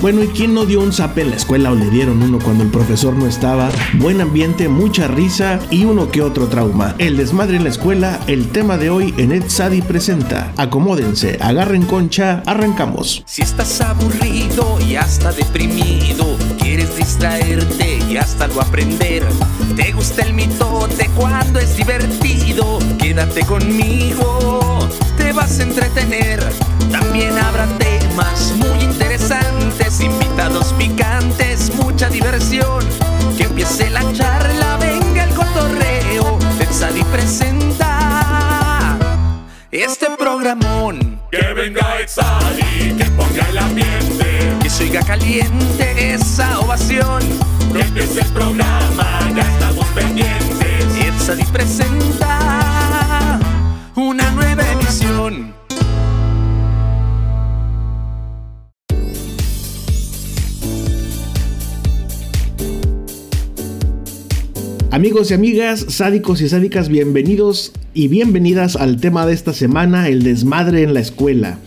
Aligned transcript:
Bueno, 0.00 0.22
¿y 0.24 0.28
quién 0.28 0.54
no 0.54 0.64
dio 0.64 0.80
un 0.80 0.94
zape 0.94 1.20
en 1.20 1.28
la 1.28 1.36
escuela 1.36 1.70
o 1.70 1.74
le 1.74 1.90
dieron 1.90 2.22
uno 2.22 2.38
cuando 2.42 2.64
el 2.64 2.70
profesor 2.70 3.14
no 3.14 3.26
estaba? 3.26 3.68
Buen 3.98 4.22
ambiente, 4.22 4.66
mucha 4.70 5.06
risa 5.08 5.60
y 5.70 5.84
uno 5.84 6.10
que 6.10 6.22
otro 6.22 6.46
trauma. 6.48 6.94
El 6.96 7.18
desmadre 7.18 7.58
en 7.58 7.64
la 7.64 7.68
escuela, 7.68 8.18
el 8.26 8.48
tema 8.48 8.78
de 8.78 8.88
hoy 8.88 9.12
en 9.18 9.32
Ed 9.32 9.44
Sadi 9.48 9.82
presenta. 9.82 10.54
Acomódense, 10.56 11.36
agarren 11.42 11.82
concha, 11.82 12.42
arrancamos. 12.46 13.22
Si 13.26 13.42
estás 13.42 13.78
aburrido 13.82 14.78
y 14.88 14.96
hasta 14.96 15.32
deprimido, 15.32 16.34
quieres 16.58 16.96
distraerte 16.96 17.98
y 18.08 18.16
hasta 18.16 18.46
lo 18.46 18.62
aprender. 18.62 19.22
Te 19.76 19.92
gusta 19.92 20.22
el 20.22 20.32
mitote 20.32 21.10
cuando 21.14 21.58
es 21.58 21.76
divertido, 21.76 22.78
quédate 22.98 23.44
conmigo, 23.44 24.88
te 25.18 25.34
vas 25.34 25.58
a 25.60 25.62
entretener. 25.62 26.42
También 26.90 27.36
habrá 27.36 27.66
temas 27.78 28.54
muy 28.56 28.82
interesantes, 28.82 29.49
invitados 30.00 30.72
picantes, 30.74 31.74
mucha 31.74 32.08
diversión. 32.08 32.84
Que 33.36 33.44
empiece 33.44 33.90
la 33.90 34.00
charla, 34.12 34.76
venga 34.76 35.24
el 35.24 35.34
cotorreo, 35.34 36.38
Tetzadi 36.58 37.02
presenta 37.04 38.98
este 39.70 40.06
programón. 40.18 41.20
Que 41.30 41.52
venga 41.54 42.00
Exali, 42.00 42.94
que 42.96 43.04
ponga 43.16 43.48
el 43.48 43.58
ambiente. 43.58 44.56
Que 44.62 44.70
se 44.70 44.84
oiga 44.84 45.02
caliente 45.02 46.14
esa 46.14 46.60
ovación. 46.60 47.22
Que 47.72 47.80
empiece 47.80 48.20
el 48.20 48.32
programa, 48.32 49.20
ya 49.34 49.42
estamos 49.42 49.86
pendientes. 49.88 50.96
Etzadi 50.96 51.44
presenta 51.44 53.38
una 53.94 54.30
nueva 54.32 54.62
emisión. 54.72 55.59
Amigos 64.92 65.30
y 65.30 65.34
amigas, 65.34 65.86
sádicos 65.88 66.40
y 66.40 66.48
sádicas, 66.48 66.88
bienvenidos 66.88 67.70
y 67.94 68.08
bienvenidas 68.08 68.74
al 68.74 69.00
tema 69.00 69.24
de 69.24 69.34
esta 69.34 69.52
semana, 69.52 70.08
el 70.08 70.24
desmadre 70.24 70.82
en 70.82 70.94
la 70.94 71.00
escuela. 71.00 71.58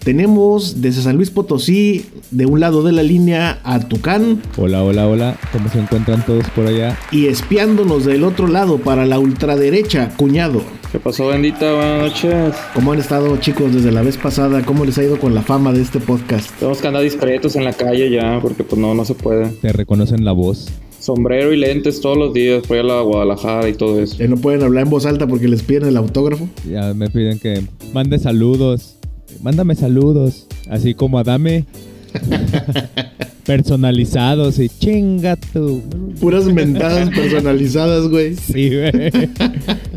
Tenemos 0.00 0.82
desde 0.82 1.02
San 1.02 1.14
Luis 1.14 1.30
Potosí, 1.30 2.04
de 2.32 2.46
un 2.46 2.58
lado 2.58 2.82
de 2.82 2.90
la 2.90 3.04
línea, 3.04 3.60
a 3.62 3.78
Tucán 3.78 4.42
Hola, 4.56 4.82
hola, 4.82 5.06
hola. 5.06 5.36
¿Cómo 5.52 5.68
se 5.68 5.78
encuentran 5.78 6.26
todos 6.26 6.50
por 6.50 6.66
allá? 6.66 6.98
y 7.12 7.26
espiándonos 7.26 8.04
del 8.04 8.24
otro 8.24 8.48
lado 8.48 8.78
para 8.78 9.06
la 9.06 9.20
ultraderecha, 9.20 10.10
cuñado. 10.16 10.60
¿Qué 10.90 10.98
pasó, 10.98 11.28
bendita? 11.28 11.72
Buenas 11.74 12.02
noches. 12.02 12.54
¿Cómo 12.74 12.92
han 12.92 12.98
estado 12.98 13.36
chicos 13.36 13.72
desde 13.72 13.92
la 13.92 14.02
vez 14.02 14.16
pasada? 14.16 14.64
¿Cómo 14.64 14.84
les 14.84 14.98
ha 14.98 15.04
ido 15.04 15.20
con 15.20 15.32
la 15.32 15.42
fama 15.42 15.72
de 15.72 15.80
este 15.80 16.00
podcast? 16.00 16.50
Tenemos 16.58 16.80
que 16.80 16.88
andar 16.88 17.02
discretos 17.04 17.54
en 17.54 17.64
la 17.64 17.72
calle 17.72 18.10
ya, 18.10 18.40
porque 18.42 18.64
pues 18.64 18.80
no, 18.80 18.94
no 18.94 19.04
se 19.04 19.14
puede. 19.14 19.46
Te 19.60 19.72
reconocen 19.72 20.24
la 20.24 20.32
voz. 20.32 20.68
Sombrero 21.04 21.52
y 21.52 21.58
lentes 21.58 22.00
todos 22.00 22.16
los 22.16 22.32
días, 22.32 22.62
allá 22.70 22.80
a 22.80 22.84
la 22.84 23.00
Guadalajara 23.02 23.68
y 23.68 23.74
todo 23.74 24.00
eso. 24.00 24.16
Ya 24.16 24.26
no 24.26 24.38
pueden 24.38 24.62
hablar 24.62 24.84
en 24.84 24.90
voz 24.90 25.04
alta 25.04 25.26
porque 25.26 25.48
les 25.48 25.62
piden 25.62 25.84
el 25.84 25.98
autógrafo. 25.98 26.48
Ya 26.66 26.94
me 26.94 27.10
piden 27.10 27.38
que 27.38 27.62
mande 27.92 28.18
saludos. 28.18 28.96
Mándame 29.42 29.74
saludos. 29.74 30.46
Así 30.70 30.94
como 30.94 31.18
a 31.18 31.22
Dame. 31.22 31.66
Personalizados 33.44 34.58
y 34.58 34.70
chinga 34.70 35.36
tú. 35.36 35.82
Puras 36.20 36.46
mentadas 36.46 37.10
personalizadas, 37.10 38.08
güey. 38.08 38.34
Sí, 38.36 38.70
güey. 38.70 39.12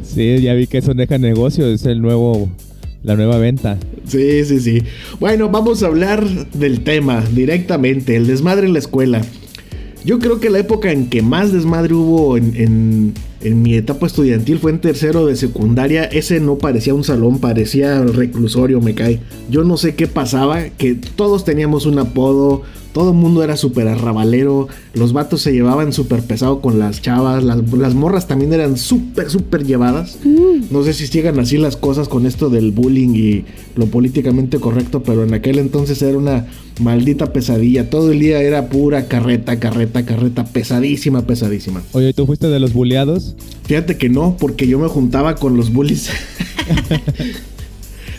Sí, 0.03 0.41
ya 0.41 0.55
vi 0.55 0.67
que 0.67 0.79
eso 0.79 0.93
deja 0.93 1.17
negocio. 1.17 1.67
Es 1.67 1.85
el 1.85 2.01
nuevo. 2.01 2.49
La 3.03 3.15
nueva 3.15 3.37
venta. 3.37 3.77
Sí, 4.05 4.43
sí, 4.43 4.59
sí. 4.59 4.83
Bueno, 5.21 5.47
vamos 5.47 5.83
a 5.83 5.87
hablar 5.87 6.27
del 6.51 6.81
tema 6.81 7.23
directamente, 7.33 8.17
el 8.17 8.27
desmadre 8.27 8.67
en 8.67 8.73
la 8.73 8.79
escuela. 8.79 9.21
Yo 10.05 10.19
creo 10.19 10.39
que 10.39 10.49
la 10.49 10.59
época 10.59 10.91
en 10.91 11.09
que 11.09 11.21
más 11.21 11.51
desmadre 11.51 11.93
hubo 11.93 12.37
en, 12.37 12.53
en- 12.55 13.13
mi 13.61 13.75
etapa 13.75 14.07
estudiantil 14.07 14.57
fue 14.59 14.71
en 14.71 14.79
tercero 14.81 15.25
de 15.27 15.35
secundaria. 15.35 16.03
Ese 16.05 16.39
no 16.39 16.57
parecía 16.57 16.93
un 16.93 17.03
salón, 17.03 17.39
parecía 17.39 18.01
reclusorio, 18.03 18.81
me 18.81 18.93
cae. 18.95 19.19
Yo 19.49 19.63
no 19.63 19.77
sé 19.77 19.95
qué 19.95 20.07
pasaba, 20.07 20.63
que 20.69 20.95
todos 20.95 21.45
teníamos 21.45 21.85
un 21.85 21.99
apodo, 21.99 22.63
todo 22.97 23.11
el 23.11 23.15
mundo 23.15 23.43
era 23.43 23.55
súper 23.57 23.87
arrabalero, 23.87 24.69
los 24.95 25.13
vatos 25.13 25.43
se 25.43 25.51
llevaban 25.51 25.93
súper 25.93 26.23
pesado 26.23 26.61
con 26.61 26.79
las 26.79 26.99
chavas, 26.99 27.43
las, 27.43 27.59
las 27.73 27.93
morras 27.93 28.27
también 28.27 28.53
eran 28.53 28.75
súper, 28.75 29.29
súper 29.29 29.67
llevadas. 29.67 30.17
No 30.71 30.83
sé 30.83 30.95
si 30.95 31.05
sigan 31.05 31.37
así 31.37 31.59
las 31.59 31.77
cosas 31.77 32.07
con 32.07 32.25
esto 32.25 32.49
del 32.49 32.71
bullying 32.71 33.13
y 33.13 33.45
lo 33.75 33.85
políticamente 33.85 34.59
correcto, 34.59 35.03
pero 35.03 35.23
en 35.23 35.35
aquel 35.35 35.59
entonces 35.59 36.01
era 36.01 36.17
una 36.17 36.47
maldita 36.81 37.31
pesadilla. 37.33 37.87
Todo 37.91 38.11
el 38.11 38.19
día 38.19 38.41
era 38.41 38.67
pura 38.67 39.07
carreta, 39.07 39.59
carreta, 39.59 40.03
carreta, 40.03 40.45
pesadísima, 40.45 41.21
pesadísima. 41.27 41.83
Oye, 41.91 42.15
¿tú 42.15 42.25
fuiste 42.25 42.47
de 42.47 42.59
los 42.59 42.73
bulleados? 42.73 43.35
Fíjate 43.65 43.97
que 43.97 44.09
no, 44.09 44.37
porque 44.39 44.67
yo 44.67 44.79
me 44.79 44.87
juntaba 44.87 45.35
con 45.35 45.55
los 45.55 45.71
bullies. 45.71 46.09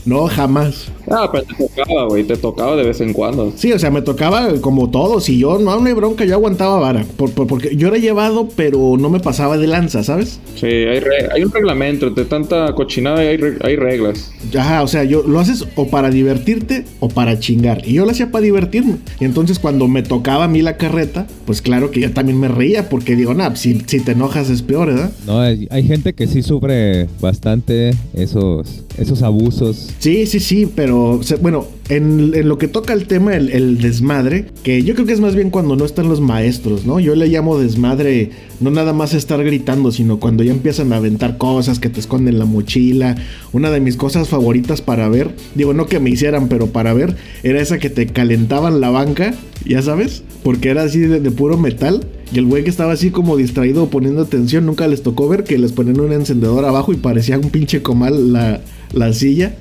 no, 0.08 0.26
jamás. 0.26 0.88
Ah, 1.10 1.28
pero 1.32 1.44
te 1.44 1.54
tocaba, 1.54 2.04
güey, 2.08 2.24
te 2.24 2.36
tocaba 2.36 2.76
de 2.76 2.84
vez 2.84 3.00
en 3.00 3.12
cuando. 3.12 3.52
Sí, 3.56 3.72
o 3.72 3.78
sea, 3.78 3.90
me 3.90 4.02
tocaba 4.02 4.52
como 4.60 4.90
todos 4.90 5.28
y 5.28 5.38
yo, 5.38 5.58
no, 5.58 5.78
no 5.80 5.86
hay 5.86 5.92
bronca, 5.94 6.24
yo 6.24 6.34
aguantaba 6.34 6.78
vara. 6.78 7.04
Por- 7.16 7.30
por- 7.32 7.46
porque 7.46 7.74
yo 7.76 7.88
era 7.88 7.98
llevado, 7.98 8.48
pero 8.56 8.96
no 8.98 9.08
me 9.10 9.20
pasaba 9.20 9.56
de 9.58 9.66
lanza, 9.66 10.02
¿sabes? 10.04 10.40
Sí, 10.56 10.66
hay, 10.66 11.00
re- 11.00 11.28
hay 11.32 11.42
un 11.44 11.50
reglamento, 11.52 12.06
entre 12.08 12.24
tanta 12.24 12.74
cochinada 12.74 13.20
hay, 13.20 13.36
re- 13.36 13.58
hay 13.62 13.76
reglas. 13.76 14.32
Ajá, 14.58 14.82
o 14.82 14.88
sea, 14.88 15.04
yo 15.04 15.22
lo 15.22 15.40
haces 15.40 15.66
o 15.76 15.86
para 15.88 16.10
divertirte 16.10 16.84
o 17.00 17.08
para 17.08 17.38
chingar. 17.38 17.82
Y 17.86 17.94
yo 17.94 18.04
lo 18.04 18.10
hacía 18.10 18.30
para 18.30 18.42
divertirme. 18.44 18.96
Y 19.20 19.24
entonces 19.24 19.58
cuando 19.58 19.88
me 19.88 20.02
tocaba 20.02 20.44
a 20.44 20.48
mí 20.48 20.62
la 20.62 20.76
carreta, 20.76 21.26
pues 21.46 21.62
claro 21.62 21.90
que 21.90 22.00
yo 22.00 22.12
también 22.12 22.38
me 22.38 22.48
reía 22.48 22.88
porque 22.88 23.16
digo, 23.16 23.34
nah, 23.34 23.54
si, 23.54 23.80
si 23.86 24.00
te 24.00 24.12
enojas 24.12 24.50
es 24.50 24.62
peor, 24.62 24.88
¿verdad? 24.88 25.10
No, 25.26 25.40
hay, 25.40 25.68
hay 25.70 25.84
gente 25.84 26.12
que 26.12 26.26
sí 26.26 26.42
sufre 26.42 27.08
bastante 27.20 27.92
esos, 28.14 28.82
esos 28.98 29.22
abusos. 29.22 29.88
Sí, 29.98 30.26
sí, 30.26 30.40
sí, 30.40 30.68
pero 30.74 31.20
bueno, 31.40 31.66
en, 31.88 32.32
en 32.34 32.48
lo 32.48 32.58
que 32.58 32.68
toca 32.68 32.92
el 32.92 33.06
tema, 33.06 33.36
el, 33.36 33.50
el 33.50 33.78
desmadre, 33.80 34.46
que 34.62 34.82
yo 34.82 34.94
creo 34.94 35.06
que 35.06 35.12
es 35.12 35.20
más 35.20 35.34
bien 35.34 35.50
cuando 35.50 35.76
no 35.76 35.84
están 35.84 36.08
los 36.08 36.20
maestros, 36.20 36.84
¿no? 36.84 37.00
Yo 37.00 37.14
le 37.14 37.28
llamo 37.28 37.58
desmadre, 37.58 38.30
no 38.60 38.70
nada 38.70 38.92
más 38.92 39.14
estar 39.14 39.42
gritando, 39.42 39.92
sino 39.92 40.18
cuando 40.20 40.42
ya 40.42 40.52
empiezan 40.52 40.92
a 40.92 40.96
aventar 40.96 41.38
cosas 41.38 41.78
que 41.78 41.88
te 41.88 42.00
esconden 42.00 42.38
la 42.38 42.44
mochila. 42.44 43.16
Una 43.52 43.70
de 43.70 43.80
mis 43.80 43.96
cosas 43.96 44.28
favoritas 44.28 44.82
para 44.82 45.08
ver, 45.08 45.34
digo, 45.54 45.72
no 45.74 45.86
que 45.86 46.00
me 46.00 46.10
hicieran, 46.10 46.48
pero 46.48 46.66
para 46.66 46.92
ver, 46.92 47.16
era 47.42 47.60
esa 47.60 47.78
que 47.78 47.90
te 47.90 48.06
calentaban 48.06 48.80
la 48.80 48.90
banca, 48.90 49.34
ya 49.64 49.80
sabes, 49.82 50.22
porque 50.42 50.70
era 50.70 50.82
así 50.82 51.00
de, 51.00 51.20
de 51.20 51.30
puro 51.30 51.56
metal. 51.56 52.06
Y 52.32 52.38
el 52.38 52.46
güey 52.46 52.64
que 52.64 52.70
estaba 52.70 52.92
así 52.92 53.10
como 53.10 53.36
distraído 53.36 53.84
o 53.84 53.90
poniendo 53.90 54.22
atención, 54.22 54.66
nunca 54.66 54.86
les 54.86 55.02
tocó 55.02 55.28
ver 55.28 55.44
que 55.44 55.58
les 55.58 55.72
ponían 55.72 56.00
un 56.00 56.12
encendedor 56.12 56.64
abajo 56.64 56.92
y 56.92 56.96
parecía 56.96 57.38
un 57.38 57.50
pinche 57.50 57.80
comal 57.80 58.32
la, 58.32 58.60
la 58.92 59.12
silla. 59.12 59.54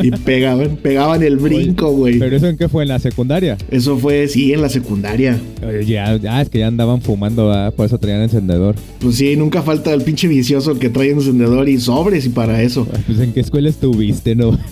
Y 0.00 0.10
pegaban, 0.24 0.76
pegaban 0.76 1.22
el 1.22 1.36
brinco, 1.36 1.90
güey. 1.92 2.18
¿Pero 2.18 2.36
eso 2.36 2.46
en 2.46 2.56
qué 2.56 2.68
fue? 2.68 2.84
¿En 2.84 2.90
la 2.90 2.98
secundaria? 3.00 3.56
Eso 3.70 3.98
fue, 3.98 4.28
sí, 4.28 4.52
en 4.52 4.62
la 4.62 4.68
secundaria. 4.68 5.38
Ya, 5.84 6.16
ya 6.16 6.40
es 6.40 6.48
que 6.48 6.60
ya 6.60 6.68
andaban 6.68 7.02
fumando, 7.02 7.48
¿verdad? 7.48 7.74
por 7.74 7.86
eso 7.86 7.98
traían 7.98 8.22
encendedor. 8.22 8.76
Pues 9.00 9.16
sí, 9.16 9.36
nunca 9.36 9.62
falta 9.62 9.92
el 9.92 10.02
pinche 10.02 10.28
vicioso 10.28 10.78
que 10.78 10.88
trae 10.88 11.10
encendedor 11.10 11.68
y 11.68 11.80
sobres 11.80 12.24
y 12.26 12.28
para 12.28 12.62
eso. 12.62 12.86
Pues 13.06 13.18
en 13.18 13.32
qué 13.32 13.40
escuela 13.40 13.68
estuviste, 13.68 14.34
¿no? 14.34 14.58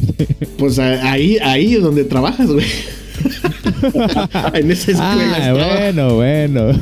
Pues 0.58 0.78
ahí, 0.78 1.36
ahí 1.42 1.74
es 1.74 1.82
donde 1.82 2.04
trabajas, 2.04 2.46
güey. 2.50 2.64
en 4.54 4.70
esa 4.70 4.92
escuela 4.92 5.36
ah, 5.40 5.52
bueno, 5.52 6.14
bueno. 6.14 6.80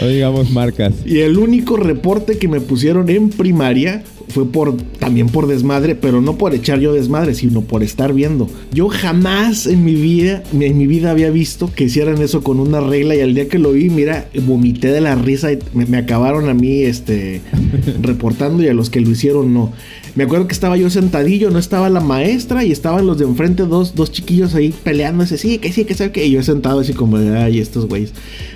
No 0.00 0.08
digamos 0.08 0.50
marcas. 0.50 0.94
Y 1.04 1.20
el 1.20 1.38
único 1.38 1.76
reporte 1.76 2.38
que 2.38 2.48
me 2.48 2.60
pusieron 2.60 3.08
en 3.08 3.30
primaria 3.30 4.02
fue 4.28 4.50
por 4.50 4.76
también 4.98 5.28
por 5.28 5.46
desmadre, 5.46 5.94
pero 5.94 6.20
no 6.20 6.36
por 6.36 6.54
echar 6.54 6.80
yo 6.80 6.92
desmadre, 6.92 7.34
sino 7.34 7.62
por 7.62 7.82
estar 7.82 8.12
viendo. 8.12 8.48
Yo 8.72 8.88
jamás 8.88 9.66
en 9.66 9.84
mi 9.84 9.94
vida, 9.94 10.42
en 10.52 10.76
mi 10.76 10.86
vida 10.86 11.10
había 11.10 11.30
visto 11.30 11.70
que 11.72 11.84
hicieran 11.84 12.20
eso 12.20 12.42
con 12.42 12.58
una 12.58 12.80
regla 12.80 13.14
y 13.14 13.20
al 13.20 13.34
día 13.34 13.48
que 13.48 13.58
lo 13.58 13.72
vi, 13.72 13.90
mira, 13.90 14.28
vomité 14.46 14.88
de 14.88 15.00
la 15.00 15.14
risa 15.14 15.52
y 15.52 15.58
me, 15.72 15.86
me 15.86 15.98
acabaron 15.98 16.48
a 16.48 16.54
mí 16.54 16.82
este 16.82 17.42
reportando 18.02 18.62
y 18.62 18.68
a 18.68 18.74
los 18.74 18.90
que 18.90 19.00
lo 19.00 19.10
hicieron 19.10 19.54
no. 19.54 19.72
Me 20.16 20.24
acuerdo 20.24 20.46
que 20.46 20.54
estaba 20.54 20.76
yo 20.76 20.90
sentadillo, 20.90 21.50
no 21.50 21.58
estaba 21.58 21.90
la 21.90 22.00
maestra 22.00 22.64
y 22.64 22.70
estaban 22.70 23.06
los 23.06 23.18
de 23.18 23.24
enfrente, 23.24 23.64
dos, 23.64 23.96
dos 23.96 24.12
chiquillos 24.12 24.54
ahí 24.54 24.72
peleándose, 24.84 25.38
sí, 25.38 25.58
que 25.58 25.72
sí, 25.72 25.84
que 25.84 25.94
sabe 25.94 26.12
que. 26.12 26.24
Y 26.24 26.30
yo 26.30 26.42
sentado 26.42 26.80
así 26.80 26.92
como 26.92 27.16
ay, 27.16 27.58
estos 27.58 27.86
güeyes. 27.86 28.12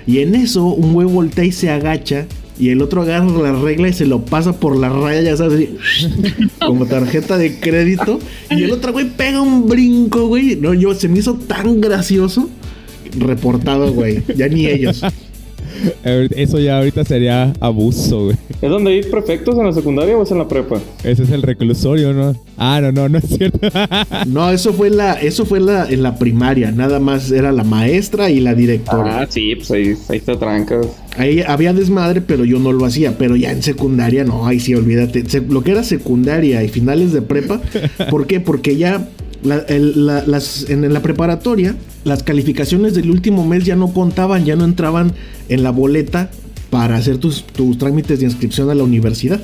Y 0.07 0.19
en 0.19 0.35
eso, 0.35 0.65
un 0.65 0.93
güey 0.93 1.07
voltea 1.07 1.43
y 1.43 1.51
se 1.51 1.69
agacha. 1.69 2.27
Y 2.57 2.69
el 2.69 2.81
otro 2.81 3.01
agarra 3.01 3.25
la 3.25 3.53
regla 3.53 3.87
y 3.87 3.93
se 3.93 4.05
lo 4.05 4.25
pasa 4.25 4.59
por 4.59 4.77
la 4.77 4.89
raya, 4.89 5.21
ya 5.21 5.37
sabes, 5.37 5.69
así, 5.69 6.47
como 6.65 6.85
tarjeta 6.85 7.37
de 7.37 7.57
crédito. 7.59 8.19
Y 8.49 8.63
el 8.63 8.71
otro 8.71 8.91
güey 8.91 9.09
pega 9.09 9.41
un 9.41 9.67
brinco, 9.67 10.27
güey. 10.27 10.57
No, 10.57 10.73
yo 10.73 10.93
se 10.93 11.07
me 11.07 11.19
hizo 11.19 11.35
tan 11.35 11.79
gracioso. 11.81 12.49
Reportado, 13.17 13.93
güey. 13.93 14.23
Ya 14.35 14.47
ni 14.47 14.65
ellos. 14.65 15.01
Eso 16.03 16.59
ya 16.59 16.77
ahorita 16.77 17.03
sería 17.05 17.53
abuso, 17.59 18.25
güey. 18.25 18.37
¿Es 18.61 18.69
donde 18.69 18.91
hay 18.91 19.03
prefectos 19.03 19.57
en 19.57 19.65
la 19.65 19.71
secundaria 19.73 20.17
o 20.17 20.23
es 20.23 20.31
en 20.31 20.37
la 20.39 20.47
prepa? 20.47 20.79
Ese 21.03 21.23
es 21.23 21.31
el 21.31 21.41
reclusorio, 21.41 22.13
¿no? 22.13 22.35
Ah, 22.57 22.79
no, 22.81 22.91
no, 22.91 23.07
no 23.09 23.17
es 23.17 23.25
cierto. 23.25 23.59
No, 24.27 24.49
eso 24.51 24.73
fue 24.73 24.89
la, 24.89 25.13
eso 25.13 25.45
fue 25.45 25.59
la, 25.59 25.89
en 25.89 26.03
la 26.03 26.15
primaria. 26.17 26.71
Nada 26.71 26.99
más 26.99 27.31
era 27.31 27.51
la 27.51 27.63
maestra 27.63 28.29
y 28.29 28.39
la 28.39 28.53
directora. 28.53 29.21
Ah, 29.21 29.27
sí, 29.29 29.55
pues 29.55 29.71
ahí, 29.71 29.95
ahí 30.09 30.17
está 30.17 30.37
trancas. 30.37 30.87
Ahí 31.17 31.41
había 31.45 31.73
desmadre, 31.73 32.21
pero 32.21 32.45
yo 32.45 32.59
no 32.59 32.71
lo 32.73 32.85
hacía. 32.85 33.17
Pero 33.17 33.35
ya 33.35 33.51
en 33.51 33.63
secundaria, 33.63 34.23
no, 34.23 34.45
ahí 34.45 34.59
sí, 34.59 34.75
olvídate. 34.75 35.27
Se- 35.29 35.41
lo 35.41 35.63
que 35.63 35.71
era 35.71 35.83
secundaria 35.83 36.63
y 36.63 36.67
finales 36.67 37.13
de 37.13 37.21
prepa. 37.21 37.61
¿Por 38.09 38.27
qué? 38.27 38.39
Porque 38.39 38.75
ya 38.77 39.07
la- 39.43 39.59
el- 39.69 40.05
la- 40.05 40.25
las, 40.25 40.69
en 40.69 40.91
la 40.93 41.01
preparatoria, 41.01 41.75
las 42.03 42.23
calificaciones 42.23 42.93
del 42.95 43.09
último 43.11 43.45
mes 43.45 43.65
ya 43.65 43.75
no 43.75 43.93
contaban, 43.93 44.45
ya 44.45 44.55
no 44.55 44.65
entraban 44.65 45.13
en 45.49 45.63
la 45.63 45.71
boleta 45.71 46.29
para 46.69 46.97
hacer 46.97 47.17
tus, 47.17 47.43
tus 47.45 47.77
trámites 47.77 48.19
de 48.19 48.25
inscripción 48.25 48.69
a 48.69 48.75
la 48.75 48.83
universidad. 48.83 49.41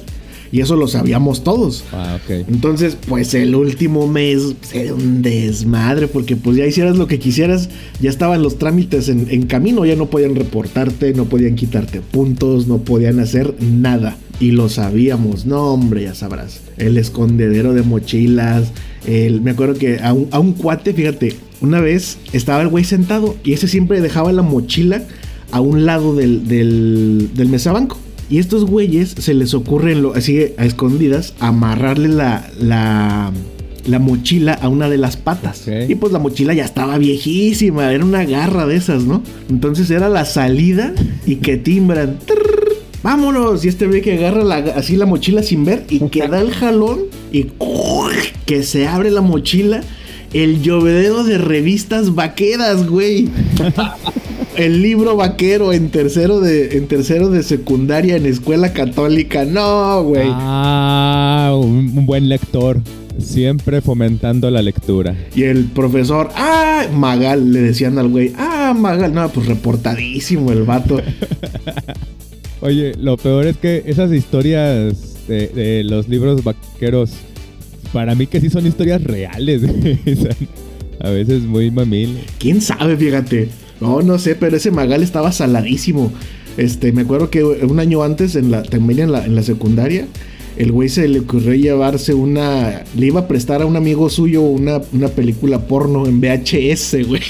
Y 0.51 0.61
eso 0.61 0.75
lo 0.75 0.87
sabíamos 0.87 1.43
todos. 1.43 1.83
ah. 1.91 2.17
Entonces, 2.47 2.95
pues 3.07 3.33
el 3.33 3.55
último 3.55 4.07
mes 4.07 4.55
era 4.73 4.93
un 4.93 5.21
desmadre, 5.21 6.07
porque 6.07 6.35
pues 6.37 6.55
ya 6.55 6.65
hicieras 6.65 6.97
lo 6.97 7.07
que 7.07 7.19
quisieras, 7.19 7.69
ya 7.99 8.09
estaban 8.09 8.41
los 8.41 8.57
trámites 8.57 9.09
en, 9.09 9.27
en 9.31 9.47
camino, 9.47 9.85
ya 9.85 9.95
no 9.95 10.05
podían 10.05 10.35
reportarte, 10.35 11.13
no 11.13 11.25
podían 11.25 11.55
quitarte 11.55 11.99
puntos, 11.99 12.67
no 12.67 12.77
podían 12.77 13.19
hacer 13.19 13.55
nada. 13.59 14.17
Y 14.39 14.51
lo 14.51 14.69
sabíamos, 14.69 15.45
no 15.45 15.73
hombre, 15.73 16.03
ya 16.03 16.13
sabrás. 16.13 16.61
El 16.77 16.97
escondedero 16.97 17.73
de 17.73 17.81
mochilas, 17.81 18.71
el, 19.07 19.41
me 19.41 19.51
acuerdo 19.51 19.75
que 19.75 19.99
a 19.99 20.13
un, 20.13 20.27
a 20.31 20.39
un 20.39 20.53
cuate, 20.53 20.93
fíjate, 20.93 21.35
una 21.61 21.79
vez 21.81 22.17
estaba 22.33 22.61
el 22.61 22.67
güey 22.67 22.83
sentado 22.83 23.35
y 23.43 23.53
ese 23.53 23.67
siempre 23.67 24.01
dejaba 24.01 24.31
la 24.33 24.41
mochila 24.41 25.03
a 25.51 25.61
un 25.61 25.85
lado 25.85 26.15
del, 26.15 26.47
del, 26.47 27.29
del 27.33 27.49
mesabanco. 27.49 27.97
Y 28.29 28.39
estos 28.39 28.65
güeyes 28.65 29.15
se 29.17 29.33
les 29.35 29.53
ocurre 29.53 29.93
lo- 29.95 30.15
así 30.15 30.39
a 30.57 30.65
escondidas 30.65 31.33
amarrarle 31.39 32.09
la, 32.09 32.49
la, 32.59 33.31
la 33.85 33.99
mochila 33.99 34.53
a 34.53 34.67
una 34.67 34.89
de 34.89 34.97
las 34.97 35.15
patas. 35.15 35.67
Y 35.87 35.93
pues 35.95 36.11
la 36.11 36.17
mochila 36.19 36.53
ya 36.55 36.65
estaba 36.65 36.97
viejísima, 36.97 37.93
era 37.93 38.03
una 38.03 38.25
garra 38.25 38.65
de 38.65 38.75
esas, 38.77 39.03
¿no? 39.03 39.21
Entonces 39.49 39.91
era 39.91 40.09
la 40.09 40.25
salida 40.25 40.93
y 41.27 41.35
que 41.35 41.57
timbran. 41.57 42.17
Vámonos. 43.03 43.63
Y 43.63 43.67
este 43.67 43.85
güey 43.85 44.01
que 44.01 44.13
agarra 44.17 44.43
la- 44.43 44.73
así 44.75 44.95
la 44.95 45.05
mochila 45.05 45.43
sin 45.43 45.63
ver 45.63 45.85
y 45.89 45.99
que 46.09 46.27
da 46.27 46.41
el 46.41 46.51
jalón 46.51 47.01
y 47.31 47.43
que 48.45 48.63
se 48.63 48.87
abre 48.87 49.11
la 49.11 49.21
mochila. 49.21 49.81
El 50.33 50.61
llovedero 50.61 51.23
de 51.23 51.37
revistas 51.37 52.13
vaqueras, 52.13 52.87
güey. 52.87 53.29
El 54.57 54.81
libro 54.81 55.17
vaquero 55.17 55.73
en 55.73 55.89
tercero 55.89 56.39
de 56.39 56.77
en 56.77 56.87
tercero 56.87 57.29
de 57.29 57.43
secundaria 57.43 58.15
en 58.15 58.25
escuela 58.25 58.71
católica. 58.71 59.43
No, 59.43 60.03
güey. 60.03 60.29
Ah, 60.31 61.53
un, 61.57 61.91
un 61.97 62.05
buen 62.05 62.29
lector. 62.29 62.81
Siempre 63.17 63.81
fomentando 63.81 64.51
la 64.51 64.61
lectura. 64.61 65.15
Y 65.33 65.43
el 65.43 65.65
profesor, 65.65 66.29
ah, 66.35 66.85
Magal, 66.93 67.53
le 67.53 67.61
decían 67.61 67.97
al 67.97 68.09
güey, 68.09 68.33
ah, 68.37 68.73
Magal, 68.77 69.13
no, 69.13 69.29
pues 69.29 69.47
reportadísimo 69.47 70.51
el 70.51 70.63
vato. 70.63 70.99
Oye, 72.61 72.93
lo 72.99 73.15
peor 73.15 73.47
es 73.47 73.57
que 73.57 73.83
esas 73.85 74.11
historias 74.11 75.27
de, 75.27 75.47
de 75.47 75.83
los 75.85 76.09
libros 76.09 76.43
vaqueros, 76.43 77.11
para 77.93 78.15
mí 78.15 78.27
que 78.27 78.39
sí 78.41 78.49
son 78.49 78.65
historias 78.67 79.03
reales. 79.03 79.61
A 80.99 81.09
veces 81.09 81.43
muy 81.43 81.71
mamil. 81.71 82.17
¿Quién 82.39 82.61
sabe, 82.61 82.95
fíjate? 82.97 83.49
No, 83.81 84.01
no 84.01 84.17
sé, 84.17 84.35
pero 84.35 84.55
ese 84.57 84.71
Magal 84.71 85.03
estaba 85.03 85.31
saladísimo. 85.31 86.11
Este, 86.57 86.91
me 86.93 87.01
acuerdo 87.01 87.29
que 87.29 87.43
un 87.43 87.79
año 87.79 88.01
antes, 88.03 88.35
en 88.35 88.49
la, 88.49 88.63
también 88.63 88.99
en 88.99 89.11
la, 89.11 89.25
en 89.25 89.35
la 89.35 89.43
secundaria, 89.43 90.07
el 90.55 90.71
güey 90.71 90.87
se 90.87 91.05
le 91.09 91.19
ocurrió 91.19 91.53
llevarse 91.53 92.13
una. 92.13 92.83
Le 92.95 93.07
iba 93.07 93.19
a 93.19 93.27
prestar 93.27 93.61
a 93.61 93.65
un 93.65 93.75
amigo 93.75 94.09
suyo 94.09 94.41
una, 94.41 94.81
una 94.93 95.09
película 95.09 95.67
porno 95.67 96.07
en 96.07 96.21
VHS, 96.21 97.05
güey. 97.05 97.21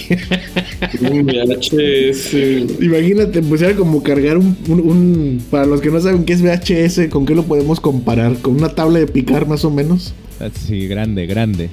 Un 1.01 1.25
VHS. 1.25 2.35
Imagínate, 2.81 3.41
pues 3.41 3.63
era 3.63 3.75
como 3.75 4.03
cargar 4.03 4.37
un, 4.37 4.55
un- 4.67 4.79
un- 4.79 5.41
Para 5.49 5.65
los 5.65 5.81
que 5.81 5.89
no 5.89 5.99
saben 5.99 6.23
qué 6.23 6.33
es 6.33 6.43
VHS, 6.43 7.09
¿con 7.09 7.25
qué 7.25 7.33
lo 7.33 7.43
podemos 7.45 7.79
comparar? 7.79 8.37
¿Con 8.37 8.53
una 8.57 8.69
tabla 8.69 8.99
de 8.99 9.07
picar 9.07 9.47
más 9.47 9.65
o 9.65 9.71
menos? 9.71 10.13
Sí, 10.53 10.87
grande, 10.87 11.25
grande. 11.25 11.69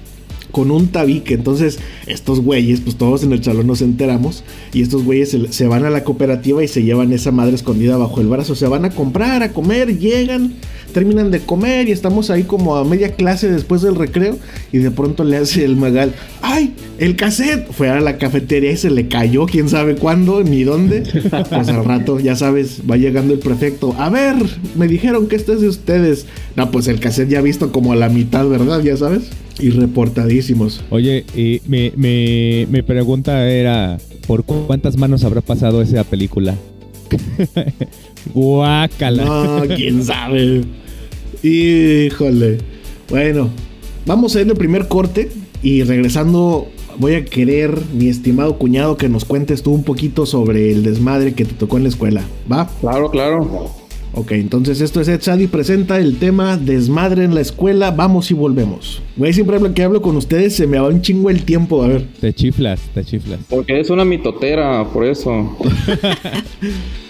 Con 0.52 0.70
un 0.70 0.88
tabique. 0.88 1.34
Entonces, 1.34 1.80
estos 2.06 2.40
güeyes, 2.40 2.80
pues 2.80 2.96
todos 2.96 3.24
en 3.24 3.32
el 3.32 3.42
salón 3.42 3.66
nos 3.66 3.82
enteramos. 3.82 4.44
Y 4.72 4.82
estos 4.82 5.04
güeyes 5.04 5.36
se, 5.50 5.66
van 5.66 5.84
a 5.84 5.90
la 5.90 6.04
cooperativa 6.04 6.62
y 6.62 6.68
se 6.68 6.84
llevan 6.84 7.12
esa 7.12 7.32
madre 7.32 7.54
escondida 7.54 7.96
bajo 7.96 8.20
el 8.20 8.28
brazo. 8.28 8.54
Se 8.54 8.68
van 8.68 8.84
a 8.84 8.90
comprar, 8.90 9.42
a 9.42 9.52
comer, 9.52 9.98
llegan, 9.98 10.54
terminan 10.92 11.30
de 11.30 11.40
comer 11.40 11.88
y 11.88 11.92
estamos 11.92 12.30
ahí 12.30 12.44
como 12.44 12.76
a 12.76 12.84
media 12.84 13.14
clase 13.14 13.50
después 13.50 13.82
del 13.82 13.96
recreo. 13.96 14.38
Y 14.70 14.78
de 14.78 14.90
pronto 14.90 15.24
le 15.24 15.38
hace 15.38 15.64
el 15.64 15.76
magal, 15.76 16.14
¡ay! 16.42 16.74
El 16.98 17.16
cassette 17.16 17.72
fue 17.72 17.88
a 17.88 18.00
la 18.00 18.18
cafetería 18.18 18.70
y 18.70 18.76
se 18.76 18.90
le 18.90 19.08
cayó, 19.08 19.46
quién 19.46 19.68
sabe 19.68 19.96
cuándo 19.96 20.44
ni 20.44 20.62
dónde. 20.62 21.02
Pues 21.48 21.68
al 21.68 21.84
rato, 21.84 22.20
ya 22.20 22.36
sabes, 22.36 22.82
va 22.88 22.96
llegando 22.96 23.32
el 23.32 23.40
prefecto. 23.40 23.94
A 23.98 24.10
ver, 24.10 24.36
me 24.76 24.86
dijeron 24.86 25.26
que 25.26 25.36
este 25.36 25.54
es 25.54 25.60
de 25.62 25.68
ustedes. 25.68 26.26
No, 26.56 26.70
pues 26.70 26.86
el 26.88 27.00
cassette 27.00 27.30
ya 27.30 27.40
visto 27.40 27.72
como 27.72 27.92
a 27.92 27.96
la 27.96 28.08
mitad, 28.08 28.46
¿verdad? 28.46 28.82
Ya 28.82 28.96
sabes. 28.96 29.24
Y 29.62 29.70
reportadísimos. 29.70 30.82
Oye, 30.90 31.24
y 31.36 31.60
mi, 31.66 31.92
mi, 31.96 32.66
mi 32.68 32.82
pregunta 32.82 33.48
era, 33.48 33.96
¿por 34.26 34.42
cu- 34.44 34.66
cuántas 34.66 34.96
manos 34.96 35.22
habrá 35.24 35.40
pasado 35.40 35.80
esa 35.82 36.02
película? 36.04 36.56
Guácala. 38.34 39.24
No, 39.24 39.62
quién 39.74 40.04
sabe. 40.04 40.62
Híjole. 41.42 42.58
Bueno, 43.08 43.50
vamos 44.06 44.34
a 44.36 44.40
ir 44.40 44.48
el 44.48 44.54
primer 44.56 44.88
corte 44.88 45.30
y 45.62 45.82
regresando 45.82 46.68
voy 46.98 47.14
a 47.14 47.24
querer, 47.24 47.78
mi 47.94 48.08
estimado 48.08 48.58
cuñado, 48.58 48.96
que 48.96 49.08
nos 49.08 49.24
cuentes 49.24 49.62
tú 49.62 49.72
un 49.72 49.82
poquito 49.84 50.26
sobre 50.26 50.72
el 50.72 50.82
desmadre 50.82 51.34
que 51.34 51.44
te 51.44 51.54
tocó 51.54 51.76
en 51.76 51.84
la 51.84 51.88
escuela. 51.88 52.22
¿Va? 52.50 52.68
Claro, 52.80 53.10
claro. 53.10 53.70
Ok, 54.14 54.32
entonces 54.32 54.80
esto 54.80 55.00
es 55.00 55.08
Ed 55.08 55.22
Sadi 55.22 55.46
presenta 55.46 55.98
el 55.98 56.18
tema 56.18 56.58
desmadre 56.58 57.24
en 57.24 57.34
la 57.34 57.40
escuela. 57.40 57.90
Vamos 57.90 58.30
y 58.30 58.34
volvemos. 58.34 59.02
Güey, 59.16 59.32
siempre 59.32 59.56
hablo 59.56 59.72
que 59.72 59.82
hablo 59.82 60.02
con 60.02 60.16
ustedes, 60.16 60.54
se 60.54 60.66
me 60.66 60.78
va 60.78 60.88
un 60.88 61.00
chingo 61.00 61.30
el 61.30 61.44
tiempo. 61.44 61.82
A 61.82 61.88
ver. 61.88 62.06
Te 62.20 62.32
chiflas, 62.34 62.80
te 62.92 63.04
chiflas. 63.04 63.40
Porque 63.48 63.80
es 63.80 63.88
una 63.88 64.04
mitotera, 64.04 64.84
por 64.92 65.06
eso. 65.06 65.56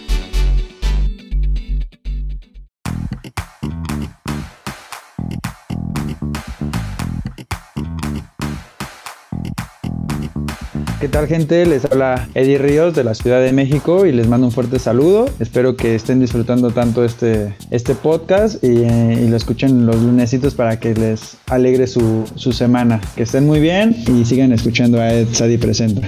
¿Qué 11.02 11.08
tal 11.08 11.26
gente? 11.26 11.66
Les 11.66 11.85
habla 11.85 12.28
Eddie 12.32 12.59
Ríos 12.59 12.94
de 12.94 13.02
la 13.02 13.16
Ciudad 13.16 13.42
de 13.42 13.50
México 13.50 14.06
y 14.06 14.12
les 14.12 14.28
mando 14.28 14.47
un 14.47 14.52
fuerte 14.52 14.78
saludo. 14.78 15.26
Espero 15.40 15.76
que 15.76 15.97
estén 15.97 16.21
disfrutando 16.21 16.71
tanto 16.71 17.04
este, 17.04 17.56
este 17.73 17.97
podcast 17.97 18.62
y, 18.62 18.85
eh, 18.85 19.26
lo 19.28 19.37
escuchen 19.37 19.85
los 19.85 19.97
lunesitos 19.97 20.54
para 20.54 20.78
que 20.78 20.94
les 20.94 21.38
alegre 21.49 21.88
su, 21.88 22.25
su 22.37 22.52
semana. 22.52 23.00
Que 23.16 23.25
estén 23.25 23.49
muy 23.49 23.59
bien 23.59 23.97
y 24.06 24.25
sigan 24.25 24.52
escuchando 24.52 25.00
a 25.00 25.12
Ed 25.12 25.26
Sadi 25.32 25.59
Presenta. 25.59 26.06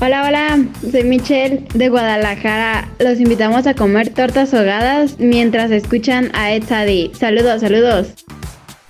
Hola, 0.00 0.26
hola, 0.26 0.64
soy 0.90 1.04
Michelle 1.04 1.68
de 1.72 1.88
Guadalajara. 1.88 2.88
Los 2.98 3.20
invitamos 3.20 3.68
a 3.68 3.74
comer 3.74 4.08
tortas 4.08 4.52
ahogadas 4.52 5.14
mientras 5.20 5.70
escuchan 5.70 6.32
a 6.34 6.52
Ed 6.52 6.64
Sadi. 6.64 7.12
Saludos, 7.14 7.60
saludos. 7.60 8.08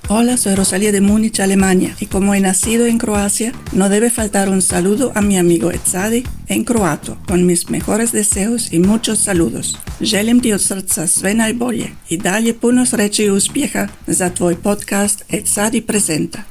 Hola, 0.06 0.36
soy 0.36 0.54
Rosalía 0.54 0.92
de 0.92 1.00
Múnich, 1.00 1.40
Alemania, 1.40 1.96
y 1.98 2.06
como 2.06 2.34
he 2.34 2.40
nacido 2.40 2.84
en 2.84 2.98
Croacia, 2.98 3.52
no 3.72 3.88
debe 3.88 4.10
faltar 4.10 4.50
un 4.50 4.60
saludo 4.60 5.12
a 5.14 5.22
mi 5.22 5.38
amigo 5.38 5.70
Etsadi 5.70 6.24
en 6.46 6.64
croato, 6.64 7.16
con 7.26 7.46
mis 7.46 7.70
mejores 7.70 8.12
deseos 8.12 8.70
y 8.70 8.80
muchos 8.80 9.18
saludos. 9.18 9.78
Želim 10.00 10.40
ti 10.40 10.52
od 10.52 10.60
srca 10.60 11.06
sve 11.06 11.34
najbolje 11.34 11.90
i 12.08 12.16
dalje 12.16 12.54
puno 12.54 12.86
sreće 12.86 13.24
i 13.24 13.30
uspjeha 13.30 13.88
za 14.06 14.30
tvoj 14.30 14.56
podcast 14.56 15.24
Etsadi 15.28 15.80
prezenta. 15.80 16.42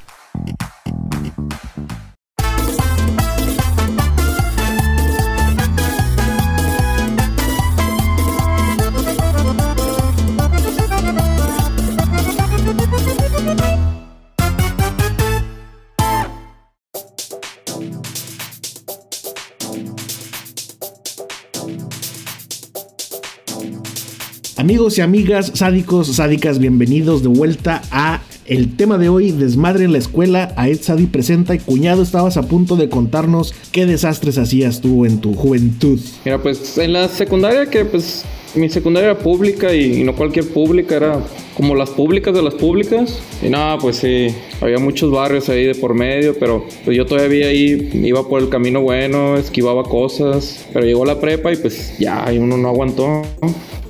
Amigos 24.73 24.97
y 24.97 25.01
amigas, 25.01 25.51
sádicos, 25.53 26.07
sádicas, 26.07 26.57
bienvenidos 26.57 27.21
de 27.21 27.27
vuelta 27.27 27.83
a 27.91 28.23
El 28.47 28.75
tema 28.75 28.97
de 28.97 29.07
hoy, 29.07 29.31
desmadre 29.31 29.83
en 29.85 29.91
la 29.91 29.99
escuela, 29.99 30.51
a 30.57 30.67
Ed 30.67 30.81
Sadi 30.81 31.05
presenta 31.05 31.53
y 31.53 31.59
cuñado 31.59 32.01
estabas 32.01 32.37
a 32.37 32.47
punto 32.47 32.75
de 32.75 32.89
contarnos 32.89 33.53
qué 33.71 33.85
desastres 33.85 34.39
hacías 34.39 34.81
tú 34.81 35.05
en 35.05 35.21
tu 35.21 35.35
juventud. 35.35 35.99
Mira, 36.25 36.41
pues 36.41 36.75
en 36.79 36.91
la 36.91 37.07
secundaria 37.07 37.67
que 37.67 37.85
pues 37.85 38.25
mi 38.55 38.67
secundaria 38.67 39.11
era 39.11 39.19
pública 39.19 39.75
y 39.75 40.03
no 40.03 40.15
cualquier 40.15 40.47
pública, 40.47 40.95
era 40.95 41.23
como 41.55 41.75
las 41.75 41.89
públicas 41.91 42.33
de 42.33 42.41
las 42.41 42.55
públicas. 42.55 43.21
Y 43.41 43.49
nada, 43.49 43.77
pues 43.77 43.97
sí, 43.97 44.27
había 44.61 44.79
muchos 44.79 45.11
barrios 45.11 45.49
ahí 45.49 45.65
de 45.65 45.75
por 45.75 45.93
medio, 45.93 46.37
pero 46.39 46.65
pues 46.83 46.95
yo 46.97 47.05
todavía 47.05 47.47
ahí 47.47 47.89
iba 47.93 48.27
por 48.27 48.41
el 48.41 48.49
camino 48.49 48.81
bueno, 48.81 49.37
esquivaba 49.37 49.83
cosas. 49.83 50.65
Pero 50.73 50.85
llegó 50.85 51.05
la 51.05 51.19
prepa 51.19 51.51
y 51.51 51.57
pues 51.57 51.97
ya, 51.99 52.31
y 52.33 52.37
uno 52.37 52.57
no 52.57 52.69
aguantó. 52.69 53.21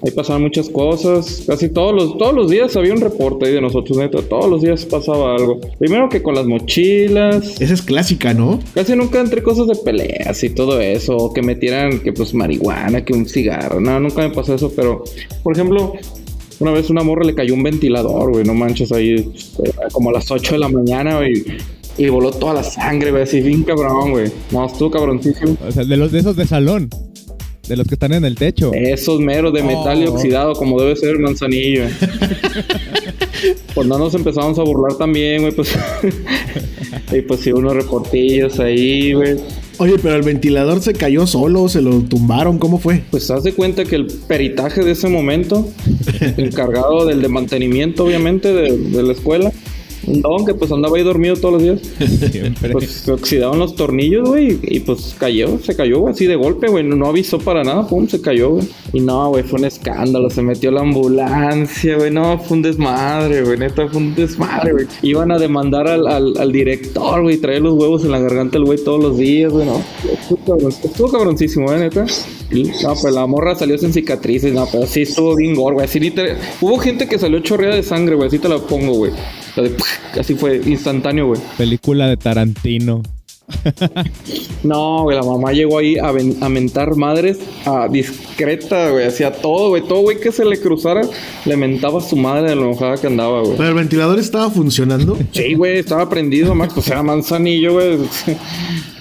Ahí 0.06 0.12
pasaban 0.12 0.42
muchas 0.42 0.70
cosas. 0.70 1.44
Casi 1.48 1.70
todos 1.70 1.96
los, 1.96 2.18
todos 2.18 2.34
los 2.34 2.50
días 2.50 2.76
había 2.76 2.94
un 2.94 3.00
reporte 3.00 3.46
ahí 3.46 3.54
de 3.54 3.62
nosotros, 3.62 3.98
neta. 3.98 4.22
Todos 4.22 4.50
los 4.50 4.62
días 4.62 4.86
pasaba 4.86 5.34
algo. 5.34 5.62
Primero 5.80 6.10
que 6.10 6.22
con 6.22 6.36
las 6.36 6.46
mochilas. 6.46 7.62
Esa 7.62 7.74
es 7.74 7.82
clásica, 7.82 8.34
¿no? 8.34 8.60
Casi 8.74 8.98
nunca 8.98 9.22
entre 9.22 9.42
cosas 9.42 9.68
de 9.68 9.76
peleas 9.76 10.44
y 10.44 10.50
todo 10.50 10.82
eso. 10.82 11.32
Que 11.34 11.42
metieran 11.42 12.00
que 12.00 12.12
pues 12.12 12.34
marihuana, 12.34 13.06
que 13.06 13.14
un 13.14 13.26
cigarro. 13.26 13.80
No, 13.80 13.98
nunca 14.02 14.28
me 14.28 14.32
pasó 14.32 14.54
eso. 14.56 14.74
Pero, 14.76 15.06
por 15.42 15.54
ejemplo, 15.54 15.94
una 16.60 16.72
vez 16.72 16.90
una 16.90 17.04
morra 17.04 17.24
le 17.24 17.36
cayó 17.36 17.54
un 17.54 17.64
ventilador, 17.64 18.32
güey. 18.32 18.44
No 18.46 18.54
manches 18.54 18.92
ahí. 18.92 19.14
eh, 19.16 19.72
Como 19.92 20.10
a 20.10 20.14
las 20.14 20.30
8 20.32 20.54
de 20.54 20.60
la 20.60 20.70
mañana, 20.70 21.18
güey. 21.18 21.44
Y 21.98 22.08
voló 22.10 22.32
toda 22.32 22.54
la 22.56 22.64
sangre, 22.64 23.12
güey. 23.12 23.24
Así 23.24 23.42
bien 23.42 23.64
cabrón, 23.64 24.12
güey. 24.12 24.32
No, 24.52 24.66
estuvo 24.66 24.90
cabroncísimo. 24.92 25.56
O 25.68 25.72
sea, 25.72 25.84
de 25.84 25.98
los 25.98 26.12
de 26.12 26.20
esos 26.20 26.36
de 26.36 26.48
salón. 26.48 26.90
De 27.68 27.78
los 27.78 27.88
que 27.88 27.94
están 27.96 28.12
en 28.14 28.26
el 28.26 28.36
techo. 28.36 28.72
Esos 28.74 29.20
meros 29.22 29.54
de 29.54 29.64
metal 29.64 30.02
y 30.02 30.08
Oh. 30.08 30.14
oxidado, 30.14 30.54
como 30.54 30.80
debe 30.82 30.96
ser 30.98 31.12
el 31.12 31.20
manzanillo. 31.20 31.86
pues 33.76 33.88
no 33.88 33.98
nos 33.98 34.14
empezamos 34.16 34.58
a 34.60 34.64
burlar 34.64 34.98
también, 34.98 35.42
güey, 35.42 35.54
pues. 35.54 35.74
y 37.12 37.22
pues 37.22 37.40
sí, 37.42 37.52
unos 37.52 37.74
reportillos 37.76 38.60
ahí, 38.60 39.14
güey. 39.14 39.36
Oye, 39.80 39.96
pero 40.02 40.16
el 40.16 40.22
ventilador 40.22 40.82
se 40.82 40.94
cayó 40.94 41.26
solo, 41.26 41.68
se 41.68 41.82
lo 41.82 42.00
tumbaron, 42.02 42.60
¿cómo 42.60 42.78
fue? 42.80 43.04
Pues 43.10 43.32
haz 43.32 43.44
de 43.44 43.54
cuenta 43.54 43.86
que 43.86 43.96
el 43.96 44.06
peritaje 44.08 44.84
de 44.84 44.92
ese 44.92 45.08
momento, 45.10 45.68
encargado 46.38 47.06
del 47.06 47.22
de 47.22 47.30
mantenimiento, 47.30 48.06
obviamente, 48.06 48.54
de, 48.54 48.78
de 48.78 49.04
la 49.04 49.14
escuela, 49.14 49.52
un 50.08 50.22
don 50.22 50.46
que 50.46 50.54
pues 50.54 50.72
andaba 50.72 50.98
ahí 50.98 51.04
dormido 51.04 51.36
todos 51.36 51.54
los 51.56 51.64
días. 51.64 51.80
Siempre. 52.32 52.72
Pues 52.72 52.90
se 52.92 53.12
oxidaron 53.12 53.60
los 53.60 53.76
tornillos, 53.76 54.28
güey, 54.30 54.60
y 54.64 54.80
pues 54.82 55.16
cayó, 55.20 55.58
se 55.60 55.76
cayó, 55.76 56.00
güey, 56.00 56.14
así 56.14 56.26
de 56.26 56.36
golpe, 56.36 56.68
güey, 56.68 56.84
no, 56.84 56.96
no 56.96 57.08
avisó 57.08 57.40
para 57.40 57.64
nada, 57.64 57.88
pum, 57.88 58.08
se 58.08 58.22
cayó, 58.22 58.52
güey. 58.52 58.68
Y 58.94 59.00
no, 59.02 59.30
güey, 59.30 59.44
fue 59.44 59.60
un 59.60 59.66
escándalo, 59.66 60.30
se 60.30 60.42
metió 60.42 60.72
la 60.72 60.82
ambulancia, 60.82 61.98
güey, 61.98 62.12
no, 62.12 62.38
fue 62.40 62.58
un 62.58 62.64
desmadre, 62.64 63.44
güey, 63.44 63.58
neta, 63.58 63.88
fue 63.88 64.02
un 64.02 64.16
desmadre, 64.16 64.74
güey. 64.74 64.86
Iban 65.02 65.32
a 65.32 65.38
demandar 65.40 65.88
al, 65.88 66.08
al, 66.08 66.34
al 66.38 66.52
director, 66.52 67.22
güey, 67.22 67.38
traer 67.38 67.62
los 67.62 67.74
huevos 67.74 68.04
en 68.04 68.12
la 68.12 68.20
garganta 68.20 68.58
el 68.58 68.66
güey 68.66 68.78
todos 68.84 69.02
los 69.02 69.18
días, 69.18 69.52
güey, 69.52 69.66
no. 69.66 69.82
Estuvo, 70.12 70.40
cabrón- 70.46 70.74
estuvo 70.84 71.12
cabroncísimo, 71.12 71.66
güey, 71.68 71.80
neta. 71.80 72.06
Y, 72.52 72.64
no, 72.66 72.94
pues 73.02 73.14
la 73.14 73.26
morra 73.26 73.56
salió 73.56 73.78
sin 73.78 73.94
cicatrices, 73.94 74.54
no, 74.54 74.68
pero 74.72 74.86
sí 74.86 75.02
estuvo 75.04 75.36
bien 75.36 75.56
gore, 75.56 75.76
güey, 75.76 75.86
así 75.86 76.00
literal- 76.00 76.38
Hubo 76.62 76.78
gente 76.78 77.08
que 77.08 77.18
salió 77.18 77.40
chorreada 77.40 77.76
de 77.76 77.84
sangre, 77.84 78.16
güey, 78.16 78.28
así 78.28 78.40
te 78.40 78.50
la 78.50 78.58
pongo, 78.60 78.94
güey. 78.94 79.12
La 79.56 79.64
de- 79.64 79.76
Así 80.20 80.36
fue, 80.36 80.62
instantáneo, 80.66 81.28
güey. 81.28 81.42
Película 81.58 82.08
de 82.08 82.18
Tarantino. 82.18 83.02
No, 84.64 85.04
güey, 85.04 85.18
la 85.18 85.24
mamá 85.24 85.52
llegó 85.52 85.78
ahí 85.78 85.98
a, 85.98 86.12
ven- 86.12 86.38
a 86.42 86.48
mentar 86.50 86.96
madres 86.96 87.40
a 87.66 87.88
discreta, 87.90 88.90
güey, 88.90 89.06
hacía 89.06 89.34
todo, 89.34 89.70
güey, 89.70 89.82
todo, 89.86 90.00
güey, 90.02 90.20
que 90.20 90.32
se 90.32 90.46
le 90.46 90.60
cruzara, 90.60 91.02
le 91.46 91.58
mentaba 91.58 92.00
a 92.00 92.02
su 92.02 92.16
madre 92.16 92.50
de 92.50 92.56
lo 92.56 92.64
enojada 92.64 92.98
que 92.98 93.08
andaba, 93.08 93.42
güey. 93.42 93.58
Pero 93.58 93.70
el 93.70 93.76
ventilador 93.76 94.18
estaba 94.20 94.50
funcionando. 94.50 95.18
Sí, 95.32 95.54
güey, 95.56 95.78
estaba 95.80 96.10
prendido, 96.10 96.56
Max, 96.56 96.74
pues 96.74 96.88
era 96.88 97.04
manzanillo, 97.04 97.74
güey. 97.74 97.98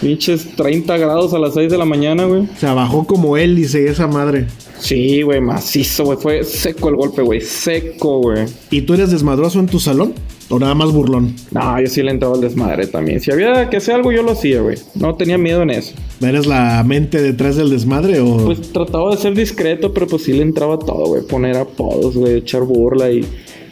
Pinches 0.01 0.57
30 0.57 0.97
grados 0.99 1.33
a 1.35 1.39
las 1.39 1.55
6 1.55 1.71
de 1.71 1.79
la 1.79 1.85
mañana, 1.85 2.25
güey. 2.25 2.49
Se 2.59 2.67
bajó 2.67 3.07
como 3.07 3.37
hélice 3.37 3.87
esa 3.89 4.09
madre. 4.09 4.49
Sí, 4.83 5.23
güey, 5.23 5.41
macizo, 5.41 6.05
güey, 6.05 6.19
fue 6.19 6.43
seco 6.43 6.89
el 6.89 6.97
golpe, 6.97 7.23
güey, 7.23 7.41
seco, 7.41 8.19
güey. 8.19 8.47
¿Y 8.71 8.83
tú 8.83 8.95
eres 8.95 9.13
desmadroso 9.13 9.61
en 9.61 9.67
tu 9.67 9.79
salón? 9.79 10.13
¿O 10.49 10.59
nada 10.59 10.75
más 10.75 10.91
burlón? 10.91 11.37
No, 11.53 11.81
yo 11.81 11.87
sí 11.87 12.03
le 12.03 12.11
entraba 12.11 12.35
al 12.35 12.41
desmadre 12.41 12.89
también. 12.89 13.21
Si 13.21 13.31
había 13.31 13.71
que 13.71 13.77
hacer 13.77 13.95
algo, 13.95 14.11
yo 14.11 14.25
lo 14.25 14.33
hacía, 14.33 14.61
güey. 14.61 14.77
No 14.97 15.15
tenía 15.15 15.39
miedo 15.39 15.63
en 15.63 15.71
eso. 15.71 15.95
¿Eres 16.21 16.47
la 16.47 16.83
mente 16.85 17.23
detrás 17.23 17.55
del 17.55 17.71
desmadre 17.71 18.19
o...? 18.19 18.45
Pues 18.45 18.73
trataba 18.73 19.13
de 19.13 19.19
ser 19.19 19.35
discreto, 19.35 19.95
pero 19.95 20.09
pues 20.09 20.25
sí 20.25 20.33
le 20.33 20.43
entraba 20.43 20.79
todo, 20.79 21.07
güey. 21.07 21.23
Poner 21.23 21.57
apodos, 21.57 22.17
güey, 22.17 22.39
echar 22.39 22.63
burla 22.63 23.11
y 23.13 23.25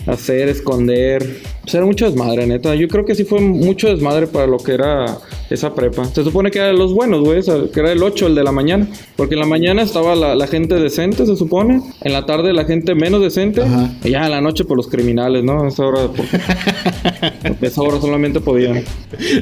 hacer, 0.07 0.49
esconder. 0.49 1.40
Pues 1.70 1.76
era 1.76 1.86
mucho 1.86 2.06
desmadre, 2.06 2.48
neta. 2.48 2.74
Yo 2.74 2.88
creo 2.88 3.04
que 3.04 3.14
sí 3.14 3.22
fue 3.22 3.40
mucho 3.40 3.86
desmadre 3.86 4.26
para 4.26 4.44
lo 4.48 4.56
que 4.56 4.72
era 4.72 5.18
esa 5.50 5.72
prepa. 5.72 6.04
Se 6.06 6.24
supone 6.24 6.50
que 6.50 6.58
era 6.58 6.66
de 6.66 6.72
los 6.72 6.92
buenos, 6.92 7.20
güey, 7.20 7.42
que 7.72 7.78
era 7.78 7.92
el 7.92 8.02
8, 8.02 8.26
el 8.26 8.34
de 8.34 8.42
la 8.42 8.50
mañana. 8.50 8.88
Porque 9.14 9.34
en 9.34 9.40
la 9.40 9.46
mañana 9.46 9.82
estaba 9.82 10.16
la, 10.16 10.34
la 10.34 10.48
gente 10.48 10.74
decente, 10.74 11.26
se 11.26 11.36
supone. 11.36 11.80
En 12.00 12.12
la 12.12 12.26
tarde 12.26 12.52
la 12.52 12.64
gente 12.64 12.96
menos 12.96 13.22
decente. 13.22 13.62
Ajá. 13.62 13.88
Y 14.02 14.10
ya 14.10 14.24
en 14.24 14.32
la 14.32 14.40
noche, 14.40 14.64
por 14.64 14.78
los 14.78 14.88
criminales, 14.88 15.44
¿no? 15.44 15.68
Esa 15.68 15.86
hora, 15.86 16.08
porque, 16.08 16.38
porque 17.46 17.66
a 17.66 17.68
esa 17.68 17.82
hora 17.82 18.00
solamente 18.00 18.40
podían. 18.40 18.82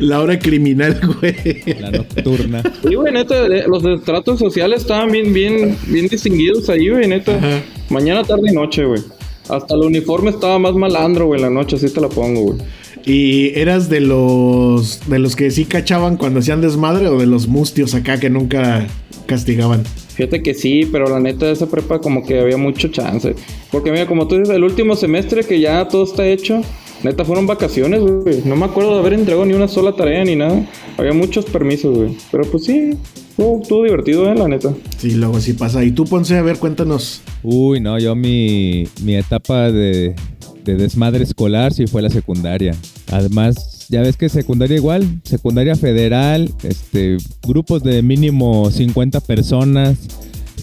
La 0.00 0.20
hora 0.20 0.38
criminal, 0.38 1.00
güey. 1.23 1.80
La 1.80 1.90
nocturna. 1.90 2.62
Sí, 2.87 2.94
güey, 2.94 3.11
neta, 3.11 3.47
eh, 3.47 3.64
los 3.66 3.82
estratos 3.87 4.38
sociales 4.38 4.82
estaban 4.82 5.11
bien, 5.11 5.32
bien, 5.32 5.78
bien 5.87 6.08
distinguidos 6.08 6.68
ahí, 6.68 6.90
güey, 6.90 7.08
neta. 7.08 7.35
Ajá. 7.35 7.62
Mañana, 7.88 8.23
tarde 8.23 8.50
y 8.50 8.54
noche, 8.54 8.85
güey. 8.85 9.00
Hasta 9.49 9.75
el 9.75 9.81
uniforme 9.81 10.31
estaba 10.31 10.59
más 10.59 10.75
malandro, 10.75 11.26
güey, 11.26 11.40
en 11.40 11.47
la 11.47 11.50
noche, 11.50 11.76
así 11.76 11.90
te 11.90 12.00
la 12.00 12.09
pongo, 12.09 12.40
güey. 12.43 12.59
¿Y 13.05 13.59
eras 13.59 13.88
de 13.88 14.00
los 14.00 15.00
de 15.09 15.19
los 15.19 15.35
que 15.35 15.50
sí 15.50 15.64
cachaban 15.64 16.17
cuando 16.17 16.40
hacían 16.40 16.61
desmadre 16.61 17.09
o 17.09 17.19
de 17.19 17.26
los 17.26 17.49
mustios 17.49 17.95
acá 17.95 18.21
que 18.21 18.28
nunca 18.28 18.87
castigaban? 19.26 19.85
Fíjate 20.14 20.43
que 20.43 20.52
sí, 20.52 20.87
pero 20.90 21.09
la 21.09 21.21
neta 21.21 21.47
de 21.47 21.52
esa 21.52 21.71
prepa 21.71 22.00
como 22.00 22.26
que 22.26 22.40
había 22.40 22.57
mucho 22.57 22.88
chance. 22.88 23.35
Porque 23.71 23.93
mira, 23.93 24.07
como 24.07 24.26
tú 24.26 24.37
dices, 24.37 24.55
el 24.55 24.64
último 24.64 24.97
semestre 24.97 25.45
que 25.45 25.61
ya 25.61 25.87
todo 25.88 26.05
está 26.05 26.26
hecho, 26.26 26.61
neta 27.02 27.25
fueron 27.25 27.47
vacaciones, 27.47 28.00
güey. 28.00 28.43
No 28.45 28.57
me 28.57 28.67
acuerdo 28.67 28.95
de 28.95 28.99
haber 28.99 29.12
entregado 29.12 29.47
ni 29.47 29.55
una 29.55 29.69
sola 29.69 29.95
tarea 29.95 30.25
ni 30.25 30.37
nada. 30.37 30.67
Había 30.97 31.12
muchos 31.12 31.45
permisos, 31.45 31.97
güey. 31.97 32.17
Pero 32.31 32.45
pues 32.50 32.64
sí, 32.64 32.90
estuvo, 33.38 33.62
estuvo 33.62 33.85
divertido, 33.85 34.30
eh, 34.30 34.35
la 34.35 34.49
neta. 34.49 34.75
Sí, 34.99 35.12
luego 35.12 35.40
sí 35.40 35.52
pasa. 35.52 35.85
¿Y 35.85 35.92
tú, 35.92 36.04
Ponce? 36.04 36.37
A 36.37 36.42
ver, 36.42 36.59
cuéntanos. 36.59 37.23
Uy, 37.42 37.80
no, 37.80 37.99
yo 37.99 38.14
mi, 38.16 38.88
mi 39.02 39.14
etapa 39.14 39.71
de, 39.71 40.14
de 40.64 40.75
desmadre 40.75 41.23
escolar 41.23 41.73
sí 41.73 41.87
fue 41.87 42.02
la 42.02 42.11
secundaria. 42.11 42.75
Además, 43.12 43.87
ya 43.88 44.02
ves 44.02 44.16
que 44.16 44.28
secundaria 44.28 44.76
igual, 44.76 45.07
secundaria 45.23 45.76
federal, 45.76 46.52
este, 46.62 47.16
grupos 47.47 47.83
de 47.83 48.02
mínimo 48.02 48.71
50 48.71 49.21
personas. 49.21 49.97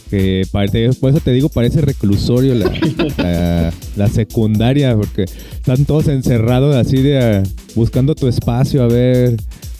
Que 0.10 0.46
parece, 0.52 0.94
por 1.00 1.10
eso 1.10 1.20
te 1.20 1.32
digo, 1.32 1.50
parece 1.50 1.82
reclusorio 1.82 2.54
la, 2.54 2.72
la, 3.18 3.74
la 3.96 4.08
secundaria, 4.08 4.96
porque 4.96 5.24
están 5.24 5.86
todos 5.86 6.10
encerrados 6.10 6.76
así 6.76 7.02
de 7.02 7.18
ah, 7.18 7.44
buscando 7.74 8.14
tu 8.14 8.28
espacio, 8.28 8.84
a 8.84 8.88
ver, 8.88 9.36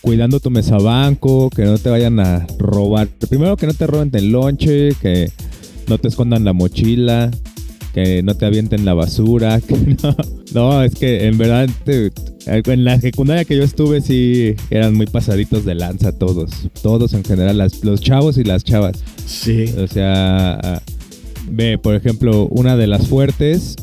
cuidando 0.06 0.40
tu 0.40 0.52
mesabanco, 0.52 1.50
que 1.50 1.64
no 1.66 1.80
te 1.80 1.90
vayan 1.90 2.20
a 2.20 2.46
robar. 2.60 3.08
Primero 3.28 3.58
que 3.58 3.66
no 3.66 3.74
te 3.74 3.88
roben 3.88 4.12
el 4.14 4.32
lonche, 4.32 4.90
que 5.02 5.32
no 5.88 5.98
te 5.98 6.08
escondan 6.10 6.46
la 6.46 6.54
mochila, 6.54 7.32
que 7.92 8.22
no 8.22 8.36
te 8.36 8.46
avienten 8.46 8.86
la 8.86 8.94
basura, 8.94 9.60
que 9.68 9.76
no. 10.04 10.16
No, 10.54 10.84
es 10.84 10.94
que 10.94 11.26
en 11.26 11.40
verdad 11.40 11.68
te- 11.84 12.12
en 12.46 12.86
la 12.86 13.02
secundaria 13.02 13.46
que 13.46 13.58
yo 13.58 13.64
estuve 13.64 14.00
sí 14.02 14.54
eran 14.70 14.94
muy 14.94 15.08
pasaditos 15.08 15.66
de 15.66 15.74
lanza 15.74 16.12
todos, 16.12 16.52
todos 16.84 17.14
en 17.16 17.24
general, 17.24 17.58
las- 17.58 17.84
los 17.84 18.00
chavos 18.00 18.38
y 18.38 18.44
las 18.44 18.64
chavas. 18.64 19.04
Sí. 19.26 19.66
O 19.80 19.88
sea, 19.88 20.54
ah, 20.64 20.82
ve, 21.50 21.80
por 21.80 21.96
ejemplo, 21.96 22.46
una 22.52 22.78
de 22.78 22.86
las 22.86 23.08
fuertes 23.08 23.76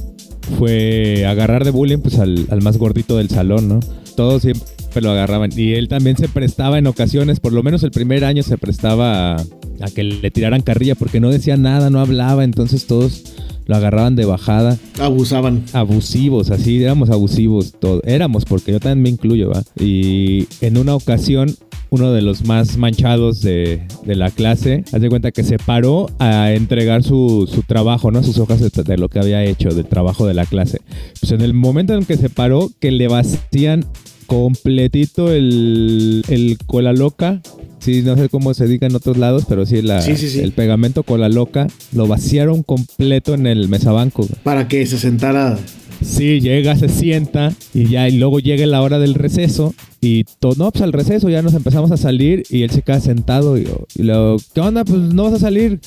fue 0.56 1.26
agarrar 1.26 1.64
de 1.64 1.72
bullying 1.72 1.98
pues 1.98 2.20
al, 2.20 2.46
al 2.50 2.62
más 2.62 2.78
gordito 2.78 3.16
del 3.16 3.28
salón, 3.28 3.68
¿no? 3.68 3.80
Todos 4.16 4.42
siempre 4.42 4.64
lo 5.00 5.10
agarraban. 5.10 5.50
Y 5.56 5.72
él 5.74 5.88
también 5.88 6.16
se 6.16 6.28
prestaba 6.28 6.78
en 6.78 6.86
ocasiones, 6.86 7.40
por 7.40 7.52
lo 7.52 7.62
menos 7.62 7.82
el 7.82 7.90
primer 7.90 8.24
año 8.24 8.42
se 8.42 8.58
prestaba 8.58 9.36
a, 9.36 9.36
a 9.80 9.90
que 9.94 10.02
le 10.02 10.30
tiraran 10.30 10.62
carrilla 10.62 10.94
porque 10.94 11.20
no 11.20 11.30
decía 11.30 11.56
nada, 11.56 11.90
no 11.90 12.00
hablaba, 12.00 12.44
entonces 12.44 12.86
todos 12.86 13.24
lo 13.66 13.76
agarraban 13.76 14.16
de 14.16 14.24
bajada. 14.24 14.78
Abusaban. 15.00 15.64
Abusivos, 15.72 16.50
así, 16.50 16.82
éramos 16.82 17.10
abusivos 17.10 17.72
todos. 17.78 18.02
Éramos, 18.04 18.44
porque 18.44 18.72
yo 18.72 18.80
también 18.80 19.02
me 19.02 19.08
incluyo, 19.10 19.50
¿va? 19.50 19.62
Y 19.78 20.46
en 20.60 20.78
una 20.78 20.94
ocasión, 20.94 21.54
uno 21.90 22.12
de 22.12 22.22
los 22.22 22.44
más 22.44 22.76
manchados 22.76 23.42
de, 23.42 23.86
de 24.04 24.14
la 24.16 24.30
clase, 24.30 24.84
haz 24.92 25.00
de 25.00 25.08
cuenta 25.08 25.30
que 25.30 25.44
se 25.44 25.58
paró 25.58 26.10
a 26.18 26.52
entregar 26.52 27.02
su, 27.02 27.48
su 27.52 27.62
trabajo, 27.62 28.10
¿no? 28.10 28.22
Sus 28.22 28.38
hojas 28.38 28.60
de, 28.60 28.82
de 28.82 28.98
lo 28.98 29.08
que 29.08 29.20
había 29.20 29.44
hecho, 29.44 29.70
del 29.70 29.86
trabajo 29.86 30.26
de 30.26 30.34
la 30.34 30.46
clase. 30.46 30.80
Pues 31.20 31.32
en 31.32 31.42
el 31.42 31.54
momento 31.54 31.94
en 31.94 32.04
que 32.04 32.16
se 32.16 32.30
paró, 32.30 32.70
que 32.80 32.90
le 32.90 33.08
vacían 33.08 33.86
completito 34.26 35.32
el, 35.32 36.24
el 36.28 36.58
cola 36.66 36.92
loca. 36.92 37.40
Sí, 37.80 38.02
no 38.02 38.16
sé 38.16 38.28
cómo 38.28 38.54
se 38.54 38.66
diga 38.68 38.86
en 38.86 38.94
otros 38.94 39.16
lados, 39.16 39.44
pero 39.48 39.66
sí, 39.66 39.82
la, 39.82 40.00
Sí, 40.02 40.16
sí, 40.16 40.28
sí. 40.28 40.38
el 40.40 40.52
pegamento 40.52 41.02
cola 41.02 41.28
loca 41.28 41.66
lo 41.92 42.06
vaciaron 42.06 42.62
completo 42.62 43.34
en 43.34 43.46
el 43.46 43.68
mesabanco. 43.68 44.22
güey. 44.22 44.40
Para 44.44 44.68
que 44.68 44.86
se 44.86 44.98
sentara 44.98 45.58
Sí, 46.00 46.40
llega, 46.40 46.74
se 46.76 46.88
sienta 46.88 47.52
y 47.72 47.88
ya, 47.88 48.08
y 48.08 48.18
luego 48.18 48.40
llega 48.40 48.66
la 48.66 48.82
hora 48.82 48.98
del 48.98 49.14
receso 49.14 49.72
y 50.00 50.24
todo, 50.40 50.54
no, 50.56 50.70
pues 50.72 50.82
al 50.82 50.92
receso 50.92 51.28
ya 51.28 51.42
nos 51.42 51.54
empezamos 51.54 51.92
a 51.92 51.96
salir 51.96 52.42
y 52.50 52.62
él 52.62 52.70
se 52.70 52.82
queda 52.82 52.98
sentado 53.00 53.56
y, 53.56 53.68
y 53.94 54.02
luego, 54.02 54.36
¿qué 54.52 54.60
onda? 54.60 54.84
Pues 54.84 54.98
no 55.00 55.24
vas 55.24 55.34
a 55.34 55.38
salir. 55.38 55.78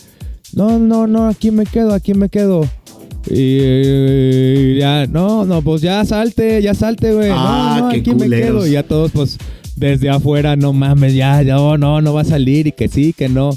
No, 0.53 0.79
no, 0.79 1.05
no, 1.07 1.27
aquí 1.27 1.51
me 1.51 1.65
quedo, 1.65 1.93
aquí 1.93 2.13
me 2.13 2.29
quedo. 2.29 2.65
Y, 3.29 3.35
y 3.35 4.77
ya, 4.79 5.07
no, 5.07 5.45
no, 5.45 5.61
pues 5.61 5.81
ya 5.81 6.03
salte, 6.05 6.61
ya 6.61 6.73
salte, 6.73 7.13
güey. 7.13 7.29
Ah, 7.31 7.77
no, 7.79 7.85
no, 7.85 7.91
qué 7.91 7.97
aquí 7.97 8.15
me 8.15 8.29
quedo. 8.29 8.67
Y 8.67 8.71
ya 8.71 8.83
todos, 8.83 9.11
pues, 9.11 9.37
desde 9.75 10.09
afuera, 10.09 10.55
no 10.55 10.73
mames, 10.73 11.13
ya, 11.13 11.41
ya, 11.41 11.59
oh, 11.59 11.77
no, 11.77 12.01
no 12.01 12.13
va 12.13 12.21
a 12.21 12.25
salir 12.25 12.67
y 12.67 12.71
que 12.71 12.87
sí, 12.87 13.13
que 13.13 13.29
no. 13.29 13.51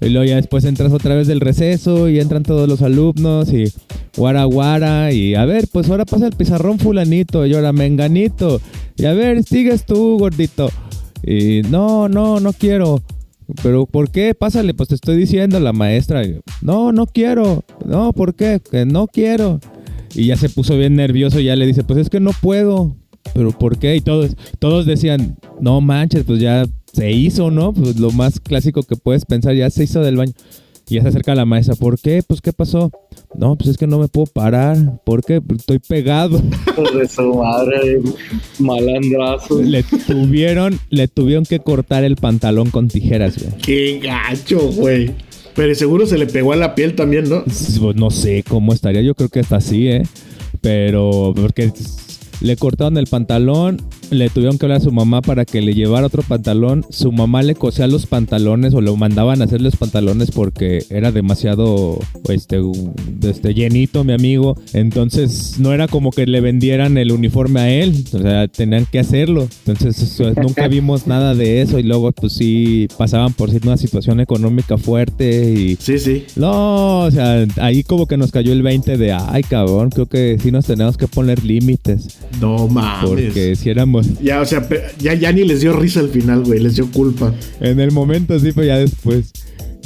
Y 0.00 0.08
luego 0.08 0.24
ya 0.26 0.36
después 0.36 0.64
entras 0.64 0.92
otra 0.92 1.14
vez 1.14 1.26
del 1.26 1.40
receso 1.40 2.08
y 2.08 2.18
entran 2.18 2.42
todos 2.42 2.68
los 2.68 2.82
alumnos 2.82 3.52
y 3.52 3.72
guara 4.16 4.44
guara 4.44 5.12
y 5.12 5.34
a 5.34 5.44
ver, 5.44 5.66
pues 5.72 5.88
ahora 5.88 6.04
pasa 6.04 6.26
el 6.26 6.32
pizarrón 6.32 6.78
fulanito 6.78 7.46
y 7.46 7.54
ahora 7.54 7.72
menganito. 7.72 8.60
Y 8.96 9.06
a 9.06 9.12
ver, 9.12 9.44
sigues 9.44 9.86
tú, 9.86 10.18
gordito. 10.18 10.70
Y 11.22 11.62
no, 11.70 12.08
no, 12.08 12.40
no 12.40 12.52
quiero. 12.52 13.02
Pero 13.62 13.86
¿por 13.86 14.10
qué? 14.10 14.34
Pásale, 14.34 14.74
pues 14.74 14.88
te 14.88 14.94
estoy 14.94 15.16
diciendo 15.16 15.60
la 15.60 15.72
maestra. 15.72 16.22
No, 16.62 16.92
no 16.92 17.06
quiero. 17.06 17.64
No, 17.84 18.12
¿por 18.12 18.34
qué? 18.34 18.60
Que 18.70 18.86
no 18.86 19.06
quiero. 19.06 19.60
Y 20.14 20.26
ya 20.26 20.36
se 20.36 20.48
puso 20.48 20.76
bien 20.76 20.96
nervioso 20.96 21.40
y 21.40 21.44
ya 21.44 21.56
le 21.56 21.66
dice, 21.66 21.84
pues 21.84 21.98
es 21.98 22.10
que 22.10 22.20
no 22.20 22.30
puedo. 22.40 22.96
Pero 23.34 23.52
¿por 23.52 23.78
qué? 23.78 23.96
Y 23.96 24.00
todos, 24.00 24.36
todos 24.58 24.86
decían, 24.86 25.36
no 25.60 25.80
manches, 25.80 26.24
pues 26.24 26.40
ya 26.40 26.66
se 26.92 27.10
hizo, 27.10 27.50
¿no? 27.50 27.72
Pues 27.72 27.98
lo 27.98 28.10
más 28.12 28.38
clásico 28.38 28.82
que 28.82 28.96
puedes 28.96 29.24
pensar, 29.24 29.54
ya 29.54 29.68
se 29.70 29.84
hizo 29.84 30.00
del 30.00 30.16
baño. 30.16 30.32
Y 30.88 30.96
ya 30.96 31.02
se 31.02 31.08
acerca 31.08 31.34
la 31.34 31.46
maestra, 31.46 31.74
¿por 31.74 31.98
qué? 31.98 32.22
Pues 32.26 32.40
¿qué 32.40 32.52
pasó? 32.52 32.90
No, 33.36 33.56
pues 33.56 33.70
es 33.70 33.76
que 33.76 33.86
no 33.86 33.98
me 33.98 34.08
puedo 34.08 34.26
parar. 34.26 34.76
¿Por 35.04 35.24
qué? 35.24 35.40
Pues 35.40 35.60
estoy 35.60 35.78
pegado. 35.78 36.40
De 36.94 37.08
su 37.08 37.34
madre, 37.34 38.00
malandrazo. 38.58 39.60
le 39.62 39.82
tuvieron, 39.82 40.78
le 40.90 41.08
tuvieron 41.08 41.44
que 41.44 41.60
cortar 41.60 42.04
el 42.04 42.16
pantalón 42.16 42.70
con 42.70 42.88
tijeras, 42.88 43.36
güey. 43.38 43.52
Qué 43.60 44.00
gacho, 44.02 44.60
güey. 44.72 45.10
Pero 45.54 45.74
seguro 45.74 46.06
se 46.06 46.18
le 46.18 46.26
pegó 46.26 46.52
a 46.52 46.56
la 46.56 46.74
piel 46.74 46.94
también, 46.94 47.28
¿no? 47.28 47.44
Pues, 47.44 47.80
No 47.94 48.10
sé 48.10 48.44
cómo 48.48 48.72
estaría, 48.72 49.02
yo 49.02 49.14
creo 49.14 49.28
que 49.28 49.40
está 49.40 49.56
así, 49.56 49.88
¿eh? 49.88 50.02
Pero 50.60 51.32
porque 51.36 51.72
le 52.40 52.56
cortaron 52.56 52.98
el 52.98 53.06
pantalón, 53.06 53.80
le 54.10 54.28
tuvieron 54.30 54.58
que 54.58 54.66
hablar 54.66 54.78
a 54.80 54.84
su 54.84 54.92
mamá 54.92 55.22
para 55.22 55.44
que 55.44 55.60
le 55.60 55.74
llevara 55.74 56.06
otro 56.06 56.22
pantalón. 56.22 56.84
Su 56.90 57.12
mamá 57.12 57.42
le 57.42 57.54
cosía 57.54 57.86
los 57.86 58.06
pantalones 58.06 58.74
o 58.74 58.80
lo 58.80 58.96
mandaban 58.96 59.40
a 59.40 59.44
hacer 59.44 59.60
los 59.60 59.76
pantalones 59.76 60.30
porque 60.30 60.84
era 60.90 61.12
demasiado 61.12 61.98
este, 62.28 62.60
este 63.22 63.54
llenito, 63.54 64.04
mi 64.04 64.12
amigo. 64.12 64.56
Entonces 64.72 65.56
no 65.58 65.72
era 65.72 65.88
como 65.88 66.10
que 66.10 66.26
le 66.26 66.40
vendieran 66.40 66.98
el 66.98 67.12
uniforme 67.12 67.60
a 67.60 67.70
él, 67.70 68.04
o 68.12 68.18
sea, 68.18 68.48
tenían 68.48 68.86
que 68.86 68.98
hacerlo. 68.98 69.48
Entonces 69.66 70.20
nunca 70.36 70.68
vimos 70.68 71.06
nada 71.06 71.34
de 71.34 71.62
eso 71.62 71.78
y 71.78 71.82
luego 71.82 72.12
pues 72.12 72.34
sí 72.34 72.88
pasaban 72.98 73.32
por 73.32 73.50
una 73.64 73.76
situación 73.76 74.20
económica 74.20 74.76
fuerte 74.78 75.52
y 75.52 75.76
Sí, 75.76 75.98
sí. 75.98 76.24
no, 76.36 77.00
o 77.00 77.10
sea, 77.10 77.46
ahí 77.56 77.82
como 77.82 78.06
que 78.06 78.16
nos 78.16 78.30
cayó 78.32 78.52
el 78.52 78.62
20 78.62 78.96
de, 78.96 79.12
ay, 79.12 79.42
cabrón, 79.42 79.90
creo 79.90 80.06
que 80.06 80.38
sí 80.42 80.50
nos 80.50 80.66
tenemos 80.66 80.96
que 80.96 81.06
poner 81.06 81.44
límites. 81.44 82.18
No 82.40 82.68
mames. 82.68 83.08
Porque 83.08 83.56
si 83.56 83.70
éramos, 83.70 83.93
Ya, 84.22 84.40
o 84.40 84.46
sea, 84.46 84.66
ya, 84.98 85.14
ya 85.14 85.32
ni 85.32 85.44
les 85.44 85.60
dio 85.60 85.72
risa 85.72 86.00
al 86.00 86.08
final, 86.08 86.44
güey. 86.44 86.60
Les 86.60 86.76
dio 86.76 86.90
culpa. 86.90 87.34
en 87.60 87.80
el 87.80 87.92
momento 87.92 88.38
sí, 88.38 88.52
pero 88.54 88.66
ya 88.66 88.78
después 88.78 89.32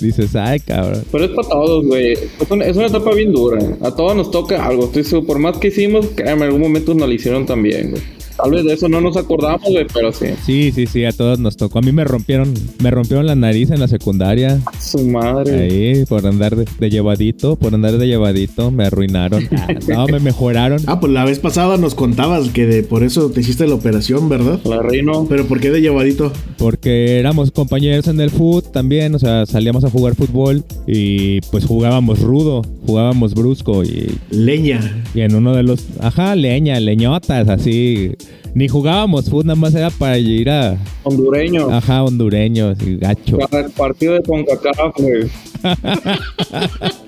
dices, 0.00 0.34
ay, 0.36 0.60
cabrón. 0.60 1.02
Pero 1.10 1.24
es 1.24 1.30
para 1.30 1.48
todos, 1.48 1.84
güey. 1.84 2.12
Es 2.12 2.50
una, 2.50 2.64
es 2.64 2.76
una 2.76 2.86
etapa 2.86 3.14
bien 3.14 3.32
dura. 3.32 3.58
A 3.82 3.94
todos 3.94 4.16
nos 4.16 4.30
toca 4.30 4.64
algo. 4.64 4.84
Estoy 4.84 5.04
seguro. 5.04 5.26
Por 5.26 5.38
más 5.38 5.58
que 5.58 5.68
hicimos, 5.68 6.06
créeme, 6.14 6.42
en 6.42 6.48
algún 6.48 6.62
momento 6.62 6.94
nos 6.94 7.08
lo 7.08 7.14
hicieron 7.14 7.46
también, 7.46 7.90
güey. 7.90 8.02
Tal 8.40 8.52
vez 8.52 8.64
de 8.64 8.74
eso 8.74 8.88
no 8.88 9.00
nos 9.00 9.16
acordamos, 9.16 9.68
güey, 9.68 9.86
pero 9.92 10.12
sí. 10.12 10.26
Sí, 10.46 10.72
sí, 10.72 10.86
sí, 10.86 11.04
a 11.04 11.12
todos 11.12 11.38
nos 11.38 11.56
tocó. 11.56 11.80
A 11.80 11.82
mí 11.82 11.92
me 11.92 12.04
rompieron, 12.04 12.54
me 12.80 12.90
rompieron 12.90 13.26
la 13.26 13.34
nariz 13.34 13.70
en 13.70 13.80
la 13.80 13.88
secundaria. 13.88 14.60
Su 14.80 15.04
madre. 15.06 15.62
Ahí, 15.62 16.04
por 16.04 16.24
andar 16.26 16.54
de, 16.54 16.64
de 16.78 16.90
llevadito, 16.90 17.56
por 17.56 17.74
andar 17.74 17.98
de 17.98 18.06
llevadito, 18.06 18.70
me 18.70 18.84
arruinaron. 18.84 19.48
Ah, 19.56 19.68
no, 19.88 20.06
me 20.06 20.20
mejoraron. 20.20 20.82
Ah, 20.86 21.00
pues 21.00 21.12
la 21.12 21.24
vez 21.24 21.40
pasada 21.40 21.76
nos 21.76 21.94
contabas 21.94 22.48
que 22.50 22.66
de, 22.66 22.82
por 22.82 23.02
eso 23.02 23.30
te 23.30 23.40
hiciste 23.40 23.66
la 23.66 23.74
operación, 23.74 24.28
¿verdad? 24.28 24.60
La 24.64 24.82
reino. 24.82 25.26
Pero 25.28 25.46
¿por 25.46 25.60
qué 25.60 25.70
de 25.70 25.80
llevadito? 25.80 26.32
Porque 26.58 27.18
éramos 27.18 27.50
compañeros 27.50 28.06
en 28.08 28.20
el 28.20 28.30
foot 28.30 28.72
también, 28.72 29.14
o 29.14 29.18
sea, 29.18 29.46
salíamos 29.46 29.84
a 29.84 29.90
jugar 29.90 30.14
fútbol 30.14 30.64
y 30.86 31.40
pues 31.50 31.64
jugábamos 31.64 32.20
rudo, 32.20 32.62
jugábamos 32.86 33.34
brusco 33.34 33.82
y, 33.82 34.16
Leña. 34.30 35.04
y 35.14 35.20
en 35.22 35.34
uno 35.34 35.54
de 35.54 35.62
los, 35.62 35.84
ajá, 36.00 36.36
leña, 36.36 36.78
leñotas, 36.80 37.48
así. 37.48 38.12
Ni 38.54 38.66
jugábamos 38.66 39.26
fútbol, 39.26 39.46
nada 39.46 39.56
más 39.60 39.74
era 39.74 39.90
para 39.90 40.18
ir 40.18 40.48
a, 40.50 40.76
Hondureño. 41.04 41.70
ajá, 41.70 42.02
hondureños 42.02 42.78
y 42.84 42.96
gacho. 42.96 43.38
Cada 43.38 43.68
partido 43.68 44.14
de 44.14 44.22
CONCACAF, 44.22 44.96
güey. 44.96 45.28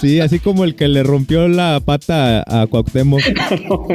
Sí, 0.00 0.20
así 0.20 0.38
como 0.38 0.64
el 0.64 0.74
que 0.76 0.88
le 0.88 1.02
rompió 1.02 1.48
la 1.48 1.80
pata 1.84 2.42
a 2.46 2.66
Cuauhtémoc 2.66 3.20
No. 3.68 3.86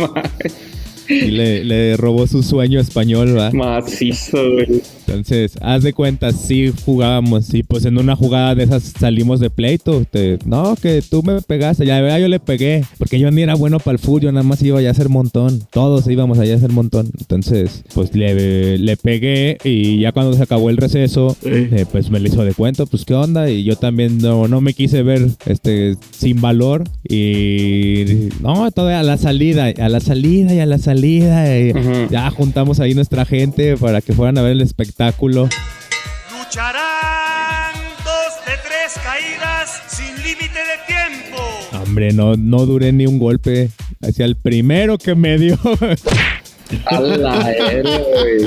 Y 1.10 1.32
le, 1.32 1.64
le 1.64 1.98
robó 1.98 2.28
su 2.28 2.44
sueño 2.44 2.80
español, 2.80 3.38
¿va? 3.38 3.52
Macizo, 3.52 4.38
güey. 4.52 4.82
Entonces, 5.08 5.54
haz 5.62 5.84
de 5.84 5.94
cuenta, 5.94 6.32
sí 6.32 6.74
jugábamos, 6.84 7.54
y 7.54 7.62
pues 7.64 7.86
en 7.86 7.98
una 8.00 8.16
jugada 8.16 8.56
de 8.56 8.64
esas 8.64 8.84
salimos 9.00 9.40
de 9.40 9.50
pleito. 9.52 10.04
te- 10.10 10.40
no, 10.46 10.76
que 10.76 11.04
tú 11.08 11.22
me 11.24 11.42
pegaste, 11.42 11.86
ya 11.86 11.98
de 11.98 12.02
verdad 12.02 12.20
yo 12.20 12.28
le 12.28 12.40
pegué, 12.40 12.84
porque 12.98 13.20
yo 13.20 13.30
ni 13.32 13.44
era 13.44 13.54
bueno 13.56 13.80
para 13.80 13.94
el 13.94 14.00
fútbol, 14.00 14.22
yo 14.22 14.32
nada 14.32 14.44
más 14.44 14.62
iba 14.64 14.80
allá 14.80 14.90
a 14.90 14.92
hacer 14.92 15.10
montón. 15.10 15.62
Todos 15.72 16.08
íbamos 16.08 16.40
allá 16.40 16.54
a 16.56 16.58
hacer 16.58 16.72
montón. 16.72 17.10
Entonces, 17.20 17.84
pues 17.94 18.16
le, 18.16 18.78
le 18.80 18.98
pegué 18.98 19.58
y 19.64 20.00
ya 20.00 20.12
cuando 20.12 20.34
se 20.34 20.42
acabó 20.44 20.70
el 20.72 20.78
receso, 20.78 21.38
eh, 21.46 21.86
pues 21.92 22.10
me 22.10 22.20
le 22.20 22.30
hizo 22.30 22.44
de 22.44 22.54
cuento, 22.54 22.88
pues 22.88 23.06
qué 23.06 23.14
onda, 23.14 23.50
y 23.50 23.64
yo 23.64 23.76
también 23.76 24.18
no, 24.18 24.48
no 24.48 24.60
me 24.60 24.74
quise 24.74 25.04
ver 25.04 25.28
este 25.46 25.96
sin 26.18 26.42
valor 26.42 26.84
y 27.08 28.30
no, 28.42 28.70
todavía 28.72 29.00
a 29.00 29.04
la 29.04 29.18
salida, 29.18 29.66
a 29.78 29.90
la 29.90 30.00
salida 30.00 30.54
y 30.54 30.60
a 30.60 30.66
la 30.66 30.78
salida, 30.78 30.95
y 31.04 31.72
Ujú. 31.72 32.08
ya 32.10 32.30
juntamos 32.32 32.80
ahí 32.80 32.94
nuestra 32.94 33.26
gente 33.26 33.76
para 33.78 34.02
que 34.02 34.14
fueran 34.14 34.38
a 34.38 34.42
ver 34.42 34.52
el 34.54 34.62
espectáculo. 34.62 35.50
Lucharán 36.38 37.74
dos 38.04 38.46
de 38.46 38.54
tres 38.68 38.94
caídas 39.04 39.84
sin 39.88 40.16
límite 40.24 40.60
de 40.60 40.78
tiempo. 40.88 41.42
Hombre, 41.84 42.14
no, 42.14 42.36
no 42.36 42.66
duré 42.66 42.92
ni 42.92 43.06
un 43.06 43.20
golpe. 43.20 43.70
Hacia 44.02 44.26
el 44.26 44.36
primero 44.36 44.98
que 44.98 45.16
me 45.16 45.38
dio. 45.38 45.58
A 46.88 47.00
la 47.00 47.36
güey. 47.40 48.46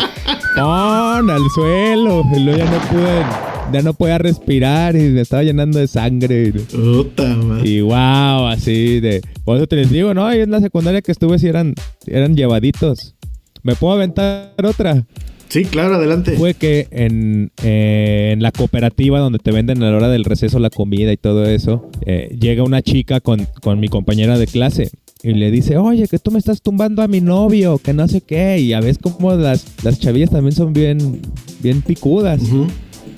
¡Pon! 0.56 1.30
Al 1.30 1.42
suelo. 1.54 2.24
Y 2.34 2.40
luego 2.40 2.58
ya 2.58 2.64
no 2.70 2.78
pude. 2.88 3.57
Ya 3.72 3.82
no 3.82 3.92
podía 3.92 4.18
respirar 4.18 4.96
y 4.96 5.10
me 5.10 5.20
estaba 5.20 5.42
llenando 5.42 5.78
de 5.78 5.86
sangre. 5.86 6.52
Puta. 6.52 7.36
Y 7.64 7.80
wow, 7.80 8.46
así 8.46 9.00
de. 9.00 9.20
Por 9.44 9.58
eso 9.58 9.66
te 9.66 9.76
les 9.76 9.90
digo, 9.90 10.14
no, 10.14 10.26
ahí 10.26 10.40
en 10.40 10.50
la 10.50 10.60
secundaria 10.60 11.02
que 11.02 11.12
estuve 11.12 11.38
sí 11.38 11.48
eran, 11.48 11.74
eran 12.06 12.34
llevaditos. 12.34 13.14
¿Me 13.62 13.74
puedo 13.74 13.94
aventar 13.94 14.54
otra? 14.64 15.04
Sí, 15.48 15.64
claro, 15.64 15.94
adelante. 15.94 16.32
Fue 16.32 16.54
que 16.54 16.88
en, 16.90 17.50
eh, 17.62 18.30
en 18.32 18.42
la 18.42 18.52
cooperativa 18.52 19.18
donde 19.18 19.38
te 19.38 19.50
venden 19.50 19.82
a 19.82 19.90
la 19.90 19.96
hora 19.96 20.08
del 20.08 20.24
receso 20.24 20.58
la 20.58 20.70
comida 20.70 21.12
y 21.12 21.16
todo 21.16 21.46
eso, 21.46 21.90
eh, 22.04 22.36
llega 22.38 22.62
una 22.62 22.82
chica 22.82 23.20
con, 23.20 23.46
con 23.62 23.80
mi 23.80 23.88
compañera 23.88 24.38
de 24.38 24.46
clase 24.46 24.90
y 25.22 25.32
le 25.32 25.50
dice, 25.50 25.76
oye, 25.78 26.06
que 26.06 26.18
tú 26.18 26.30
me 26.30 26.38
estás 26.38 26.62
tumbando 26.62 27.02
a 27.02 27.08
mi 27.08 27.20
novio, 27.20 27.78
que 27.78 27.92
no 27.92 28.06
sé 28.08 28.20
qué. 28.20 28.58
Y 28.60 28.72
a 28.72 28.80
veces 28.80 28.98
como 28.98 29.34
las, 29.34 29.64
las 29.82 29.98
chavillas 29.98 30.30
también 30.30 30.54
son 30.54 30.72
bien, 30.72 31.20
bien 31.60 31.82
picudas. 31.82 32.42
Ujú. 32.42 32.66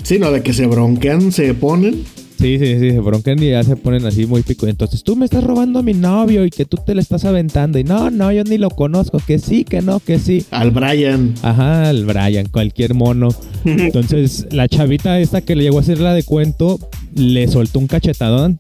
Sí, 0.03 0.19
no, 0.19 0.31
de 0.33 0.43
que 0.43 0.53
se 0.53 0.67
bronquean, 0.67 1.33
se 1.33 1.55
ponen. 1.55 2.05
Sí, 2.41 2.59
sí, 2.59 2.79
sí, 2.79 2.91
se 2.93 3.01
broncan 3.01 3.43
y 3.43 3.51
ya 3.51 3.63
se 3.63 3.77
ponen 3.77 4.07
así 4.07 4.25
muy 4.25 4.43
pico. 4.43 4.67
Entonces 4.67 5.05
tú 5.05 5.15
me 5.15 5.27
estás 5.27 5.45
robando 5.45 5.81
a 5.81 5.83
mi 5.83 5.93
novio 5.93 6.47
y 6.47 6.51
que 6.51 6.65
tú 6.65 6.79
te 6.79 6.95
le 6.95 7.03
estás 7.03 7.27
aventando. 7.27 7.79
Y 7.79 7.85
no, 7.85 8.11
no, 8.11 8.33
yo 8.33 8.45
ni 8.45 8.57
lo 8.57 8.71
conozco. 8.71 9.21
Que 9.27 9.39
sí, 9.39 9.65
que 9.65 9.83
no, 9.83 10.01
que 10.01 10.19
sí. 10.19 10.47
Al 10.51 10.71
Brian. 10.71 11.35
Ajá, 11.43 11.91
el 11.91 12.07
Brian, 12.07 12.47
cualquier 12.47 12.95
mono. 12.95 13.29
Entonces, 13.67 14.47
la 14.53 14.69
chavita 14.69 15.21
esta 15.21 15.43
que 15.43 15.55
le 15.55 15.65
llegó 15.65 15.77
a 15.79 15.83
hacer 15.83 16.01
la 16.01 16.15
de 16.15 16.23
cuento, 16.23 16.79
le 17.15 17.47
soltó 17.47 17.79
un 17.79 17.89
cachetadón. 17.89 18.59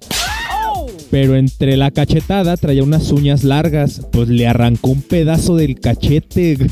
Pero 1.11 1.35
entre 1.37 1.79
la 1.79 1.91
cachetada 1.91 2.59
traía 2.59 2.85
unas 2.85 3.11
uñas 3.11 3.45
largas. 3.45 4.03
Pues 4.13 4.29
le 4.29 4.47
arrancó 4.47 4.91
un 4.91 5.01
pedazo 5.01 5.57
del 5.57 5.81
cachete. 5.81 6.59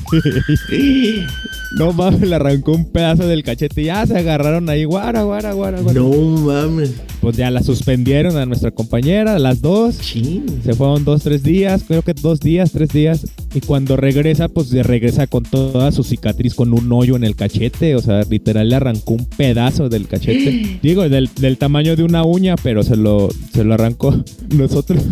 no 1.72 1.92
mames, 1.92 2.22
le 2.22 2.34
arrancó 2.34 2.72
un 2.72 2.86
pedazo 2.86 3.26
del 3.26 3.42
cachete. 3.42 3.82
Y 3.82 3.84
ya 3.86 4.06
se 4.06 4.16
agarraron 4.16 4.68
ahí, 4.70 4.84
guara, 4.84 5.22
guara, 5.22 5.52
guara, 5.52 5.80
guara. 5.80 6.00
No 6.00 6.10
mames. 6.10 6.94
Pues 7.20 7.36
ya 7.36 7.50
la 7.50 7.62
suspendieron 7.62 8.36
a 8.36 8.46
nuestra 8.46 8.70
compañera, 8.70 9.34
a 9.34 9.38
las 9.38 9.60
dos. 9.60 9.98
Chin. 10.00 10.46
Se 10.64 10.72
fueron 10.72 11.04
dos, 11.04 11.22
tres 11.22 11.42
días, 11.42 11.84
creo 11.86 12.02
que 12.02 12.14
dos 12.14 12.40
días, 12.40 12.72
tres 12.72 12.90
días. 12.90 13.26
Y 13.54 13.60
cuando 13.60 13.96
regresa, 13.96 14.48
pues 14.48 14.68
se 14.68 14.82
regresa 14.82 15.26
con 15.26 15.42
toda 15.42 15.92
su 15.92 16.04
cicatriz, 16.04 16.54
con 16.54 16.72
un 16.72 16.90
hoyo 16.92 17.16
en 17.16 17.24
el 17.24 17.36
cachete. 17.36 17.96
O 17.96 18.00
sea, 18.00 18.22
literal 18.22 18.68
le 18.68 18.76
arrancó 18.76 19.14
un 19.14 19.26
pedazo 19.26 19.88
del 19.88 20.08
cachete. 20.08 20.78
Digo, 20.82 21.08
del, 21.08 21.28
del 21.38 21.58
tamaño 21.58 21.96
de 21.96 22.04
una 22.04 22.24
uña, 22.24 22.54
pero 22.62 22.82
se 22.82 22.96
lo, 22.96 23.28
se 23.52 23.64
lo 23.64 23.74
arrancó. 23.74 24.14
Nosotros 24.54 25.02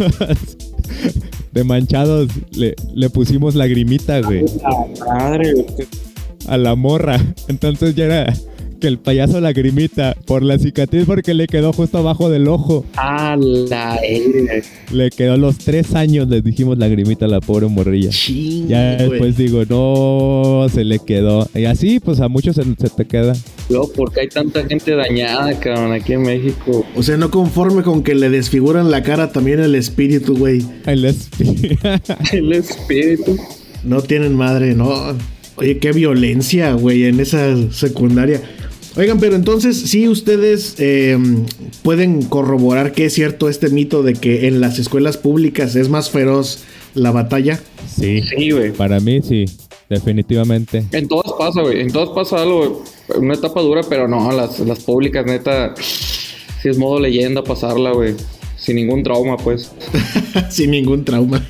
de 1.52 1.64
manchados 1.64 2.28
le, 2.52 2.76
le 2.94 3.10
pusimos 3.10 3.54
lagrimita, 3.54 4.20
güey. 4.20 4.44
Madre, 5.06 5.52
güey. 5.52 5.66
A 6.46 6.56
la 6.56 6.74
morra. 6.74 7.20
Entonces 7.48 7.94
ya 7.94 8.04
era 8.04 8.35
que 8.80 8.88
el 8.88 8.98
payaso 8.98 9.40
lagrimita 9.40 10.14
por 10.26 10.42
la 10.42 10.59
cicatriz 10.59 11.04
porque 11.06 11.32
le 11.32 11.46
quedó 11.46 11.72
justo 11.72 11.96
abajo 11.96 12.28
del 12.28 12.46
ojo. 12.46 12.85
A 12.96 13.35
la. 13.40 13.98
Le 14.92 15.11
quedó 15.11 15.38
los 15.38 15.56
tres 15.56 15.94
años, 15.94 16.28
les 16.28 16.44
dijimos 16.44 16.76
lagrimita 16.76 17.24
a 17.24 17.28
la 17.28 17.40
pobre 17.40 17.68
morrilla. 17.68 18.11
Ching, 18.11 18.68
Ya 18.68 18.96
después 18.96 19.37
digo, 19.38 19.62
no, 19.68 20.68
se 20.68 20.85
le 20.85 20.98
quedó. 20.98 21.48
Y 21.54 21.64
así, 21.64 22.00
pues 22.00 22.20
a 22.20 22.28
muchos 22.28 22.56
se, 22.56 22.64
se 22.64 22.90
te 22.90 23.06
queda. 23.06 23.32
Luego, 23.70 23.90
porque 23.96 24.20
hay 24.20 24.28
tanta 24.28 24.64
gente 24.66 24.94
dañada, 24.94 25.59
cabrón, 25.59 25.92
aquí 25.92 26.12
en 26.12 26.22
México. 26.22 26.85
O 26.94 27.02
sea, 27.02 27.16
no 27.16 27.30
conforme 27.30 27.82
con 27.82 28.02
que 28.02 28.14
le 28.14 28.28
desfiguran 28.28 28.90
la 28.90 29.02
cara 29.02 29.32
también 29.32 29.59
el 29.61 29.74
espíritu, 29.74 30.37
güey. 30.37 30.62
El 30.85 31.04
espi- 31.06 31.78
El 32.32 32.52
espíritu. 32.52 33.37
No 33.85 34.02
tienen 34.02 34.35
madre, 34.35 34.74
no. 34.74 34.92
Oye, 35.56 35.78
qué 35.78 35.92
violencia, 35.92 36.72
güey, 36.74 37.04
en 37.04 37.20
esa 37.20 37.56
secundaria. 37.72 38.42
Oigan, 38.96 39.18
pero 39.20 39.36
entonces, 39.36 39.76
sí, 39.76 40.08
ustedes 40.08 40.74
eh, 40.78 41.18
pueden 41.82 42.22
corroborar 42.22 42.92
que 42.92 43.06
es 43.06 43.12
cierto 43.14 43.48
este 43.48 43.68
mito 43.68 44.02
de 44.02 44.14
que 44.14 44.48
en 44.48 44.60
las 44.60 44.78
escuelas 44.78 45.16
públicas 45.18 45.76
es 45.76 45.88
más 45.88 46.10
feroz 46.10 46.60
la 46.94 47.10
batalla. 47.10 47.60
sí, 47.94 48.22
Sí, 48.22 48.50
güey. 48.50 48.72
para 48.72 49.00
mí 49.00 49.20
sí, 49.22 49.44
definitivamente. 49.90 50.84
En 50.92 51.08
todas 51.08 51.32
pasa, 51.38 51.60
güey. 51.62 51.80
En 51.80 51.90
todas 51.92 52.08
pasa 52.10 52.42
algo, 52.42 52.82
güey. 53.08 53.20
Una 53.20 53.34
etapa 53.34 53.60
dura, 53.60 53.82
pero 53.88 54.08
no, 54.08 54.32
las, 54.32 54.60
las 54.60 54.80
públicas, 54.80 55.26
neta, 55.26 55.74
sí 55.76 56.68
es 56.68 56.78
modo 56.78 56.98
leyenda 56.98 57.44
pasarla, 57.44 57.92
güey. 57.92 58.14
Sin 58.66 58.74
ningún 58.74 59.05
trauma, 59.05 59.37
pues. 59.37 59.70
Sin 60.50 60.72
ningún 60.72 61.05
trauma. 61.05 61.40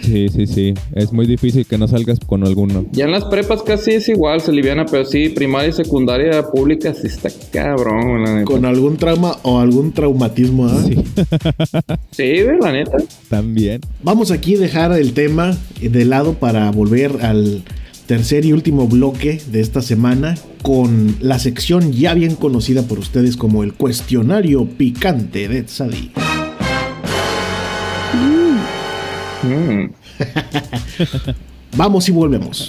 Sí, 0.00 0.30
sí, 0.30 0.46
sí. 0.46 0.72
Es 0.94 1.12
muy 1.12 1.26
difícil 1.26 1.66
que 1.66 1.76
no 1.76 1.86
salgas 1.88 2.18
con 2.20 2.42
alguno. 2.46 2.86
Ya 2.92 3.04
en 3.04 3.10
las 3.10 3.26
prepas 3.26 3.62
casi 3.62 3.92
es 3.92 4.08
igual, 4.08 4.40
se 4.40 4.50
liviana, 4.50 4.86
pero 4.86 5.04
sí, 5.04 5.28
primaria 5.28 5.68
y 5.68 5.72
secundaria 5.72 6.42
pública 6.48 6.94
sí 6.94 7.06
está 7.06 7.28
cabrón, 7.52 8.24
la 8.24 8.32
neta. 8.36 8.44
Con 8.46 8.64
algún 8.64 8.96
trauma 8.96 9.36
o 9.42 9.58
algún 9.60 9.92
traumatismo, 9.92 10.66
¿ah? 10.66 10.82
Sí, 10.86 10.94
Sí, 12.12 12.42
güey, 12.42 12.56
la 12.62 12.72
neta. 12.72 12.96
también. 13.28 13.82
Vamos 14.02 14.30
aquí 14.30 14.54
a 14.56 14.60
dejar 14.60 14.92
el 14.92 15.12
tema 15.12 15.54
de 15.80 16.04
lado 16.06 16.32
para 16.34 16.70
volver 16.70 17.18
al 17.20 17.62
tercer 18.06 18.44
y 18.44 18.52
último 18.52 18.86
bloque 18.86 19.40
de 19.50 19.60
esta 19.60 19.82
semana 19.82 20.36
con 20.62 21.16
la 21.20 21.38
sección 21.38 21.92
ya 21.92 22.14
bien 22.14 22.36
conocida 22.36 22.82
por 22.82 22.98
ustedes 22.98 23.36
como 23.36 23.62
el 23.62 23.74
cuestionario 23.74 24.66
picante 24.66 25.48
de 25.48 25.62
Tzadi. 25.64 26.12
Mm. 29.42 29.90
Vamos 31.76 32.08
y 32.08 32.12
volvemos. 32.12 32.68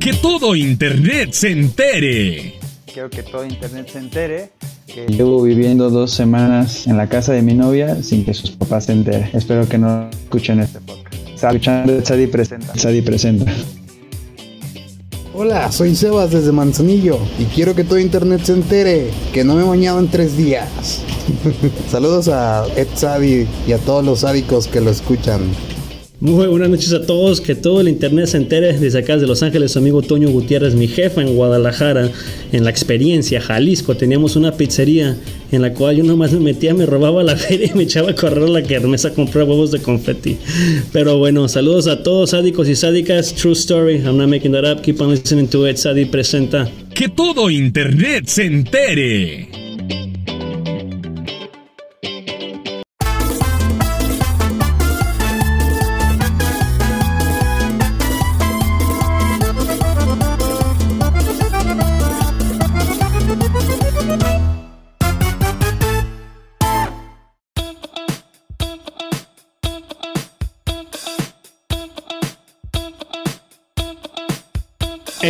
Que 0.00 0.14
todo 0.14 0.56
Internet 0.56 1.32
se 1.32 1.50
entere. 1.50 2.59
Quiero 3.00 3.08
que 3.08 3.22
todo 3.22 3.46
internet 3.46 3.88
se 3.90 3.98
entere 3.98 4.50
que 4.86 5.06
llevo 5.06 5.40
viviendo 5.40 5.88
dos 5.88 6.10
semanas 6.10 6.86
en 6.86 6.98
la 6.98 7.08
casa 7.08 7.32
de 7.32 7.40
mi 7.40 7.54
novia 7.54 8.02
sin 8.02 8.26
que 8.26 8.34
sus 8.34 8.50
papás 8.50 8.84
se 8.84 8.92
enteren. 8.92 9.30
Espero 9.32 9.66
que 9.66 9.78
no 9.78 10.10
escuchen 10.10 10.60
este 10.60 10.80
podcast. 10.82 11.16
Sadi 12.04 12.26
Presenta. 12.26 12.76
Sadi 12.76 13.00
Presenta. 13.00 13.50
Hola, 15.32 15.72
soy 15.72 15.96
Sebas 15.96 16.30
desde 16.30 16.52
Manzanillo 16.52 17.18
y 17.38 17.44
quiero 17.44 17.74
que 17.74 17.84
todo 17.84 17.98
internet 17.98 18.42
se 18.44 18.52
entere 18.52 19.08
que 19.32 19.44
no 19.44 19.54
me 19.54 19.62
he 19.62 19.66
bañado 19.66 19.98
en 19.98 20.08
tres 20.08 20.36
días. 20.36 20.68
Saludos 21.90 22.28
a 22.28 22.66
Ed 22.76 22.88
Sadi 22.96 23.48
y 23.66 23.72
a 23.72 23.78
todos 23.78 24.04
los 24.04 24.20
sádicos 24.20 24.66
que 24.66 24.82
lo 24.82 24.90
escuchan. 24.90 25.40
Muy 26.20 26.48
buenas 26.48 26.68
noches 26.68 26.92
a 26.92 27.06
todos, 27.06 27.40
que 27.40 27.54
todo 27.54 27.80
el 27.80 27.88
internet 27.88 28.26
se 28.26 28.36
entere 28.36 28.78
desde 28.78 28.98
acá 28.98 29.16
de 29.16 29.26
Los 29.26 29.42
Ángeles, 29.42 29.72
su 29.72 29.78
amigo 29.78 30.02
Toño 30.02 30.28
Gutiérrez, 30.28 30.74
mi 30.74 30.86
jefa 30.86 31.22
en 31.22 31.34
Guadalajara, 31.34 32.10
en 32.52 32.62
la 32.62 32.68
experiencia, 32.68 33.40
Jalisco, 33.40 33.96
teníamos 33.96 34.36
una 34.36 34.52
pizzería 34.52 35.16
en 35.50 35.62
la 35.62 35.72
cual 35.72 35.96
yo 35.96 36.04
nomás 36.04 36.32
me 36.32 36.40
metía, 36.40 36.74
me 36.74 36.84
robaba 36.84 37.22
la 37.22 37.36
feria 37.38 37.70
y 37.72 37.74
me 37.74 37.84
echaba 37.84 38.10
a 38.10 38.14
correr 38.14 38.50
la 38.50 38.62
kermesa 38.62 39.08
a 39.08 39.14
comprar 39.14 39.48
huevos 39.48 39.70
de 39.70 39.80
confeti. 39.80 40.36
Pero 40.92 41.16
bueno, 41.16 41.48
saludos 41.48 41.86
a 41.86 42.02
todos 42.02 42.30
sádicos 42.30 42.68
y 42.68 42.76
sádicas, 42.76 43.34
true 43.34 43.54
story, 43.54 44.02
I'm 44.04 44.18
not 44.18 44.28
making 44.28 44.52
that 44.52 44.70
up, 44.70 44.82
keep 44.82 45.00
on 45.00 45.12
listening 45.12 45.48
to 45.48 45.66
it, 45.66 45.78
Sadi 45.78 46.04
presenta. 46.04 46.70
Que 46.94 47.08
todo 47.08 47.48
Internet 47.48 48.26
se 48.26 48.44
entere. 48.44 49.59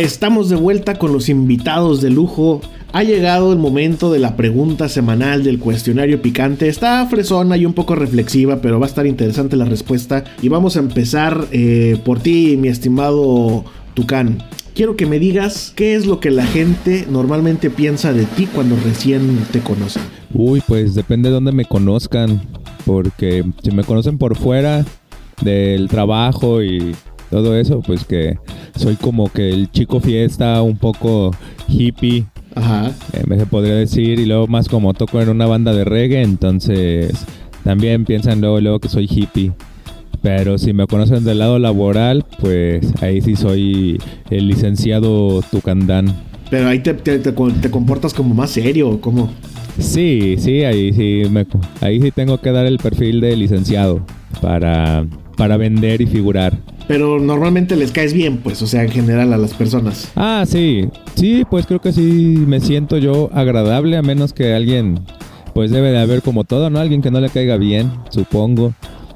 Estamos 0.01 0.49
de 0.49 0.55
vuelta 0.55 0.95
con 0.95 1.13
los 1.13 1.29
invitados 1.29 2.01
de 2.01 2.09
lujo. 2.09 2.59
Ha 2.91 3.03
llegado 3.03 3.53
el 3.53 3.59
momento 3.59 4.11
de 4.11 4.17
la 4.17 4.35
pregunta 4.35 4.89
semanal 4.89 5.43
del 5.43 5.59
cuestionario 5.59 6.23
picante. 6.23 6.67
Está 6.67 7.05
fresona 7.05 7.55
y 7.55 7.67
un 7.67 7.73
poco 7.73 7.93
reflexiva, 7.93 8.61
pero 8.61 8.79
va 8.79 8.87
a 8.87 8.89
estar 8.89 9.05
interesante 9.05 9.55
la 9.55 9.65
respuesta. 9.65 10.23
Y 10.41 10.49
vamos 10.49 10.75
a 10.75 10.79
empezar 10.79 11.45
eh, 11.51 11.99
por 12.03 12.19
ti, 12.19 12.57
mi 12.57 12.67
estimado 12.67 13.63
Tucán. 13.93 14.39
Quiero 14.73 14.95
que 14.95 15.05
me 15.05 15.19
digas 15.19 15.71
qué 15.75 15.93
es 15.93 16.07
lo 16.07 16.19
que 16.19 16.31
la 16.31 16.47
gente 16.47 17.05
normalmente 17.07 17.69
piensa 17.69 18.11
de 18.11 18.25
ti 18.25 18.47
cuando 18.47 18.77
recién 18.83 19.37
te 19.51 19.59
conocen. 19.59 20.01
Uy, 20.33 20.63
pues 20.67 20.95
depende 20.95 21.29
de 21.29 21.35
dónde 21.35 21.51
me 21.51 21.65
conozcan. 21.65 22.41
Porque 22.87 23.45
si 23.61 23.69
me 23.69 23.83
conocen 23.83 24.17
por 24.17 24.35
fuera 24.35 24.83
del 25.43 25.89
trabajo 25.89 26.63
y 26.63 26.95
todo 27.31 27.55
eso, 27.57 27.81
pues 27.81 28.05
que 28.05 28.37
soy 28.75 28.95
como 28.97 29.31
que 29.31 29.49
el 29.49 29.71
chico 29.71 29.99
fiesta, 29.99 30.61
un 30.61 30.77
poco 30.77 31.31
hippie, 31.67 32.25
Ajá. 32.53 32.91
eh, 33.13 33.23
se 33.37 33.45
podría 33.47 33.73
decir. 33.75 34.19
Y 34.19 34.25
luego 34.27 34.45
más 34.47 34.69
como 34.69 34.93
toco 34.93 35.19
en 35.21 35.29
una 35.29 35.47
banda 35.47 35.73
de 35.73 35.83
reggae, 35.85 36.21
entonces 36.21 37.11
también 37.63 38.05
piensan 38.05 38.41
luego, 38.41 38.59
luego 38.61 38.79
que 38.79 38.89
soy 38.89 39.07
hippie. 39.09 39.51
Pero 40.21 40.59
si 40.59 40.71
me 40.73 40.85
conocen 40.85 41.23
del 41.23 41.39
lado 41.39 41.57
laboral, 41.57 42.23
pues 42.39 42.85
ahí 43.01 43.21
sí 43.21 43.35
soy 43.35 43.97
el 44.29 44.47
licenciado 44.47 45.41
Tucandán. 45.49 46.13
Pero 46.51 46.67
ahí 46.67 46.79
te, 46.79 46.93
te- 46.93 47.17
te- 47.17 47.31
te 47.31 47.71
comportas 47.71 48.13
como 48.13 48.35
más 48.35 48.51
serio, 48.51 49.01
como... 49.01 49.31
Sí, 49.79 50.35
sí, 50.37 50.63
ahí 50.63 50.91
sí, 50.93 51.23
me, 51.31 51.47
ahí 51.79 51.99
sí 52.01 52.11
tengo 52.11 52.37
que 52.39 52.51
dar 52.51 52.65
el 52.65 52.77
perfil 52.77 53.21
de 53.21 53.35
licenciado 53.37 54.05
para, 54.41 55.05
para 55.41 55.57
vender 55.57 56.01
y 56.01 56.05
figurar. 56.05 56.55
Pero 56.87 57.19
normalmente 57.19 57.75
les 57.75 57.91
caes 57.91 58.13
bien, 58.13 58.37
pues, 58.37 58.61
o 58.61 58.67
sea, 58.67 58.83
en 58.83 58.91
general 58.91 59.33
a 59.33 59.39
las 59.39 59.55
personas. 59.55 60.11
Ah, 60.15 60.43
sí, 60.47 60.87
sí, 61.15 61.45
pues 61.49 61.65
creo 61.65 61.81
que 61.81 61.91
sí 61.91 62.35
me 62.45 62.59
siento 62.59 62.99
yo 62.99 63.31
agradable, 63.33 63.97
a 63.97 64.03
menos 64.03 64.33
que 64.33 64.53
alguien, 64.53 64.99
pues 65.55 65.71
debe 65.71 65.89
de 65.89 65.97
haber 65.97 66.21
como 66.21 66.43
todo, 66.43 66.69
¿no? 66.69 66.77
Alguien 66.77 67.01
que 67.01 67.09
no 67.09 67.19
le 67.19 67.31
caiga 67.31 67.57
bien, 67.57 67.91
supongo. 68.11 68.75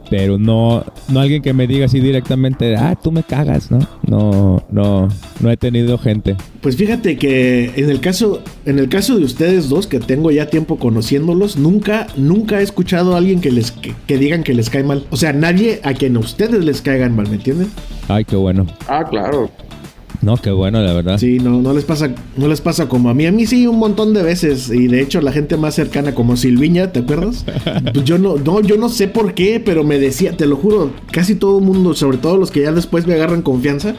Pero 0.10 0.38
no, 0.38 0.84
no 1.10 1.20
alguien 1.20 1.42
que 1.42 1.54
me 1.54 1.68
diga 1.68 1.86
así 1.86 2.00
directamente, 2.00 2.76
ah, 2.76 2.96
tú 3.02 3.12
me 3.12 3.24
cagas, 3.24 3.72
¿no? 3.72 3.80
No, 4.08 4.64
no, 4.70 5.10
no 5.40 5.52
he 5.52 5.58
tenido 5.58 5.98
gente. 5.98 6.36
Pues 6.62 6.76
fíjate 6.76 7.18
que 7.18 7.72
en 7.76 7.90
el 7.90 8.00
caso, 8.00 8.42
en 8.66 8.80
el 8.80 8.90
caso 8.90 9.18
de 9.18 9.26
ustedes 9.26 9.70
dos, 9.70 9.88
que 9.88 10.00
tengo 10.00 10.32
ya 10.32 10.48
tiempo 10.48 10.78
conociéndolos, 10.78 11.58
nunca, 11.58 12.08
nunca 12.18 12.60
he 12.60 12.64
escuchado 12.64 13.16
a 13.16 13.18
alguien 13.18 13.42
que 13.42 13.52
les 13.52 13.72
que, 13.72 13.96
que 14.08 14.18
digan 14.18 14.44
que 14.44 14.54
les 14.54 14.70
cae 14.70 14.84
mal. 14.84 15.06
O 15.10 15.18
sea, 15.18 15.34
nadie 15.34 15.80
a 15.84 15.94
quien 15.94 16.16
a 16.16 16.20
ustedes 16.20 16.64
les 16.64 16.82
caigan 16.82 17.16
mal, 17.16 17.28
¿me 17.30 17.36
entienden? 17.36 17.70
Ay, 18.08 18.26
qué 18.26 18.36
bueno. 18.36 18.66
Ah, 18.88 19.04
claro. 19.10 19.50
No, 20.26 20.38
qué 20.38 20.50
bueno, 20.50 20.82
la 20.82 20.92
verdad. 20.92 21.20
Sí, 21.20 21.38
no, 21.38 21.62
no 21.62 21.72
les 21.72 21.84
pasa, 21.84 22.10
no 22.36 22.48
les 22.48 22.60
pasa 22.60 22.90
como 22.90 23.10
a 23.10 23.14
mí. 23.14 23.28
A 23.28 23.32
mí 23.32 23.46
sí 23.46 23.68
un 23.68 23.78
montón 23.78 24.12
de 24.16 24.24
veces. 24.24 24.72
Y 24.72 24.88
de 24.88 25.00
hecho, 25.00 25.22
la 25.22 25.32
gente 25.32 25.56
más 25.56 25.76
cercana, 25.76 26.16
como 26.16 26.36
Silviña, 26.36 26.92
¿te 26.92 27.02
acuerdas? 27.02 27.46
Pues 27.94 28.04
yo 28.06 28.18
no, 28.18 28.38
no, 28.38 28.62
yo 28.62 28.78
no 28.78 28.90
sé 28.90 29.08
por 29.08 29.34
qué, 29.36 29.62
pero 29.64 29.84
me 29.84 30.00
decía, 30.00 30.36
te 30.36 30.48
lo 30.48 30.56
juro, 30.56 30.92
casi 31.12 31.36
todo 31.36 31.60
el 31.60 31.66
mundo, 31.66 31.94
sobre 31.94 32.18
todo 32.18 32.38
los 32.38 32.50
que 32.50 32.62
ya 32.62 32.72
después 32.72 33.06
me 33.06 33.14
agarran 33.14 33.42
confianza, 33.42 33.96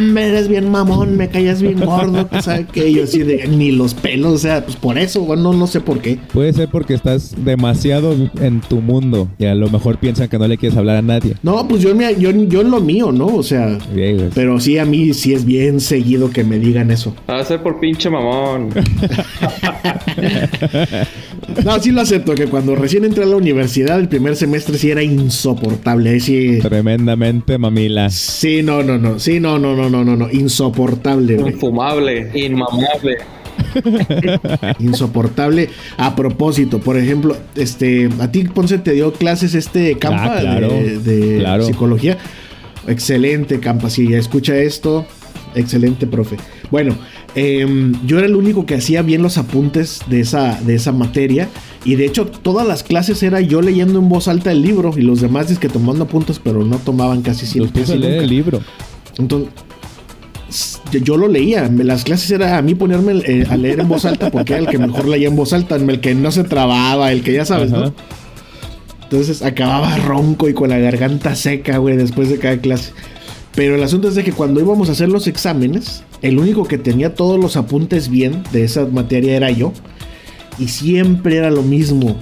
me 0.00 0.26
eres 0.26 0.48
bien 0.48 0.70
mamón, 0.70 1.16
me 1.16 1.28
callas 1.28 1.60
bien 1.60 1.80
gordo, 1.80 2.28
que 2.28 2.40
sabe 2.40 2.66
que 2.66 2.92
yo 2.92 3.04
así 3.04 3.22
de 3.22 3.46
ni 3.48 3.72
los 3.72 3.94
pelos, 3.94 4.32
o 4.32 4.38
sea, 4.38 4.64
pues 4.64 4.76
por 4.76 4.96
eso, 4.96 5.20
bueno, 5.22 5.52
no 5.52 5.66
sé 5.66 5.80
por 5.80 6.00
qué. 6.00 6.18
Puede 6.32 6.52
ser 6.52 6.68
porque 6.70 6.94
estás 6.94 7.34
demasiado 7.44 8.14
en 8.40 8.60
tu 8.60 8.80
mundo 8.80 9.28
y 9.38 9.44
a 9.44 9.54
lo 9.54 9.68
mejor 9.68 9.98
piensan 9.98 10.28
que 10.28 10.38
no 10.38 10.48
le 10.48 10.56
quieres 10.56 10.78
hablar 10.78 10.96
a 10.96 11.02
nadie. 11.02 11.34
No, 11.42 11.68
pues 11.68 11.82
yo, 11.82 11.94
yo, 12.18 12.30
yo 12.30 12.60
en 12.60 12.70
lo 12.70 12.80
mío, 12.80 13.12
¿no? 13.12 13.26
O 13.26 13.42
sea, 13.42 13.78
Bien, 13.94 14.30
pero 14.34 14.58
sí 14.60 14.78
a 14.78 14.84
mí 14.84 15.12
sí 15.14 15.34
es 15.34 15.44
bien 15.44 15.65
seguido 15.80 16.30
que 16.30 16.44
me 16.44 16.58
digan 16.58 16.90
eso. 16.90 17.14
Va 17.28 17.40
a 17.40 17.44
ser 17.44 17.62
por 17.62 17.78
pinche 17.80 18.08
mamón. 18.10 18.70
No, 21.64 21.78
sí 21.80 21.90
lo 21.90 22.00
acepto, 22.02 22.34
que 22.34 22.46
cuando 22.46 22.74
recién 22.74 23.04
entré 23.04 23.24
a 23.24 23.26
la 23.26 23.36
universidad, 23.36 23.98
el 23.98 24.08
primer 24.08 24.36
semestre 24.36 24.76
sí 24.78 24.90
era 24.90 25.02
insoportable. 25.02 26.18
Sí, 26.20 26.58
Tremendamente 26.60 27.56
mamila. 27.58 28.10
sí, 28.10 28.62
no, 28.62 28.82
no, 28.82 28.98
no. 28.98 29.18
Sí, 29.18 29.40
no, 29.40 29.58
no, 29.58 29.74
no, 29.76 29.88
no, 29.88 30.04
no, 30.04 30.16
no. 30.16 30.30
Insoportable, 30.30 31.36
güey. 31.36 31.52
Infumable, 31.54 32.30
inmamable. 32.34 33.16
Insoportable. 34.80 35.70
A 35.96 36.14
propósito, 36.16 36.78
por 36.80 36.96
ejemplo, 36.96 37.36
este, 37.54 38.08
a 38.20 38.30
ti 38.30 38.44
Ponce 38.44 38.78
te 38.78 38.92
dio 38.92 39.12
clases 39.12 39.54
este 39.54 39.96
Campa 39.98 40.36
Ah, 40.36 40.40
claro, 40.40 40.68
de, 40.68 40.98
de 40.98 41.38
claro. 41.38 41.64
psicología. 41.64 42.18
Excelente, 42.86 43.60
Campa. 43.60 43.88
Si 43.90 44.12
escucha 44.14 44.56
esto, 44.56 45.06
excelente, 45.56 46.06
profe. 46.06 46.36
Bueno, 46.70 46.94
em, 47.34 47.94
yo 48.06 48.18
era 48.18 48.26
el 48.26 48.36
único 48.36 48.64
que 48.66 48.74
hacía 48.76 49.02
bien 49.02 49.22
los 49.22 49.38
apuntes 49.38 50.00
de 50.08 50.20
esa, 50.20 50.60
de 50.60 50.74
esa 50.76 50.92
materia. 50.92 51.48
Y 51.84 51.94
de 51.96 52.06
hecho, 52.06 52.26
todas 52.26 52.66
las 52.66 52.82
clases 52.82 53.22
era 53.22 53.40
yo 53.40 53.60
leyendo 53.62 53.98
en 53.98 54.08
voz 54.08 54.28
alta 54.28 54.52
el 54.52 54.62
libro. 54.62 54.92
Y 54.96 55.02
los 55.02 55.20
demás 55.20 55.50
es 55.50 55.58
que 55.58 55.68
tomando 55.68 56.04
apuntes, 56.04 56.38
pero 56.42 56.64
no 56.64 56.78
tomaban 56.78 57.22
casi 57.22 57.46
siempre. 57.46 57.82
casi 57.82 57.96
leer 57.98 58.12
nunca. 58.12 58.24
el 58.24 58.30
libro. 58.30 58.60
Entonces, 59.18 59.50
yo- 61.02 61.16
lo 61.16 61.28
leía. 61.28 61.68
Las 61.68 62.04
clases 62.04 62.30
era 62.30 62.56
a 62.58 62.62
mí 62.62 62.74
ponerme 62.74 63.20
eh, 63.24 63.46
a 63.48 63.56
leer 63.56 63.80
en 63.80 63.88
voz 63.88 64.04
alta 64.04 64.30
porque 64.30 64.52
era 64.54 64.62
el 64.62 64.68
que 64.68 64.78
mejor 64.78 65.08
leía 65.08 65.28
en 65.28 65.36
voz 65.36 65.52
alta, 65.52 65.76
el 65.76 66.00
que 66.00 66.14
no 66.14 66.30
se 66.30 66.44
trababa, 66.44 67.12
el 67.12 67.22
que 67.22 67.32
ya 67.32 67.44
sabes, 67.44 67.72
Ajá. 67.72 67.86
¿no? 67.86 67.94
Entonces 69.04 69.42
acababa 69.42 69.96
ronco 69.98 70.48
y 70.48 70.54
con 70.54 70.68
la 70.70 70.78
garganta 70.78 71.36
seca, 71.36 71.78
güey, 71.78 71.96
después 71.96 72.28
de 72.28 72.38
cada 72.38 72.58
clase. 72.58 72.92
Pero 73.56 73.74
el 73.74 73.82
asunto 73.82 74.08
es 74.08 74.14
de 74.14 74.22
que 74.22 74.32
cuando 74.32 74.60
íbamos 74.60 74.90
a 74.90 74.92
hacer 74.92 75.08
los 75.08 75.26
exámenes, 75.26 76.04
el 76.20 76.38
único 76.38 76.64
que 76.64 76.76
tenía 76.76 77.14
todos 77.14 77.40
los 77.40 77.56
apuntes 77.56 78.10
bien 78.10 78.44
de 78.52 78.62
esa 78.62 78.84
materia 78.84 79.34
era 79.34 79.50
yo. 79.50 79.72
Y 80.58 80.68
siempre 80.68 81.38
era 81.38 81.50
lo 81.50 81.62
mismo. 81.62 82.16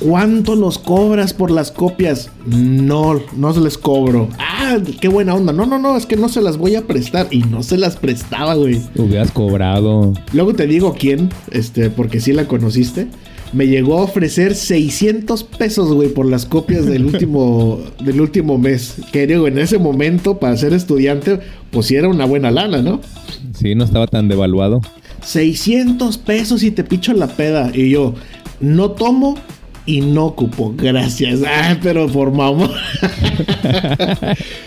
¿Cuánto 0.00 0.56
nos 0.56 0.78
cobras 0.78 1.32
por 1.32 1.50
las 1.50 1.70
copias? 1.70 2.30
No, 2.46 3.20
no 3.36 3.52
se 3.52 3.60
les 3.60 3.78
cobro. 3.78 4.28
Ah, 4.38 4.78
qué 5.00 5.08
buena 5.08 5.34
onda. 5.34 5.52
No, 5.52 5.64
no, 5.64 5.78
no, 5.78 5.96
es 5.96 6.06
que 6.06 6.16
no 6.16 6.28
se 6.28 6.40
las 6.40 6.56
voy 6.56 6.74
a 6.74 6.86
prestar. 6.86 7.28
Y 7.30 7.40
no 7.44 7.62
se 7.62 7.76
las 7.76 7.96
prestaba, 7.96 8.54
güey. 8.54 8.80
Hubieras 8.96 9.30
cobrado. 9.30 10.14
Luego 10.32 10.54
te 10.54 10.66
digo 10.66 10.96
quién, 10.98 11.28
este, 11.52 11.90
porque 11.90 12.20
sí 12.20 12.32
la 12.32 12.48
conociste. 12.48 13.08
Me 13.52 13.66
llegó 13.66 13.98
a 13.98 14.02
ofrecer 14.02 14.54
600 14.54 15.44
pesos, 15.44 15.92
güey, 15.92 16.08
por 16.08 16.26
las 16.26 16.46
copias 16.46 16.86
del 16.86 17.04
último, 17.06 17.80
del 18.04 18.20
último 18.20 18.58
mes. 18.58 18.96
Que 19.12 19.26
digo, 19.26 19.48
en 19.48 19.58
ese 19.58 19.78
momento, 19.78 20.38
para 20.38 20.56
ser 20.56 20.72
estudiante, 20.72 21.40
pues 21.70 21.86
sí 21.86 21.96
era 21.96 22.08
una 22.08 22.24
buena 22.24 22.50
lana, 22.50 22.82
¿no? 22.82 23.00
Sí, 23.54 23.74
no 23.74 23.84
estaba 23.84 24.06
tan 24.06 24.28
devaluado. 24.28 24.80
600 25.22 26.18
pesos 26.18 26.62
y 26.62 26.70
te 26.70 26.84
picho 26.84 27.12
la 27.12 27.28
peda. 27.28 27.70
Y 27.74 27.90
yo, 27.90 28.14
no 28.60 28.92
tomo 28.92 29.36
y 29.86 30.00
no 30.00 30.26
ocupo. 30.26 30.72
Gracias. 30.76 31.42
Ah, 31.46 31.76
pero 31.82 32.06
por 32.06 32.32
mamá. 32.32 32.68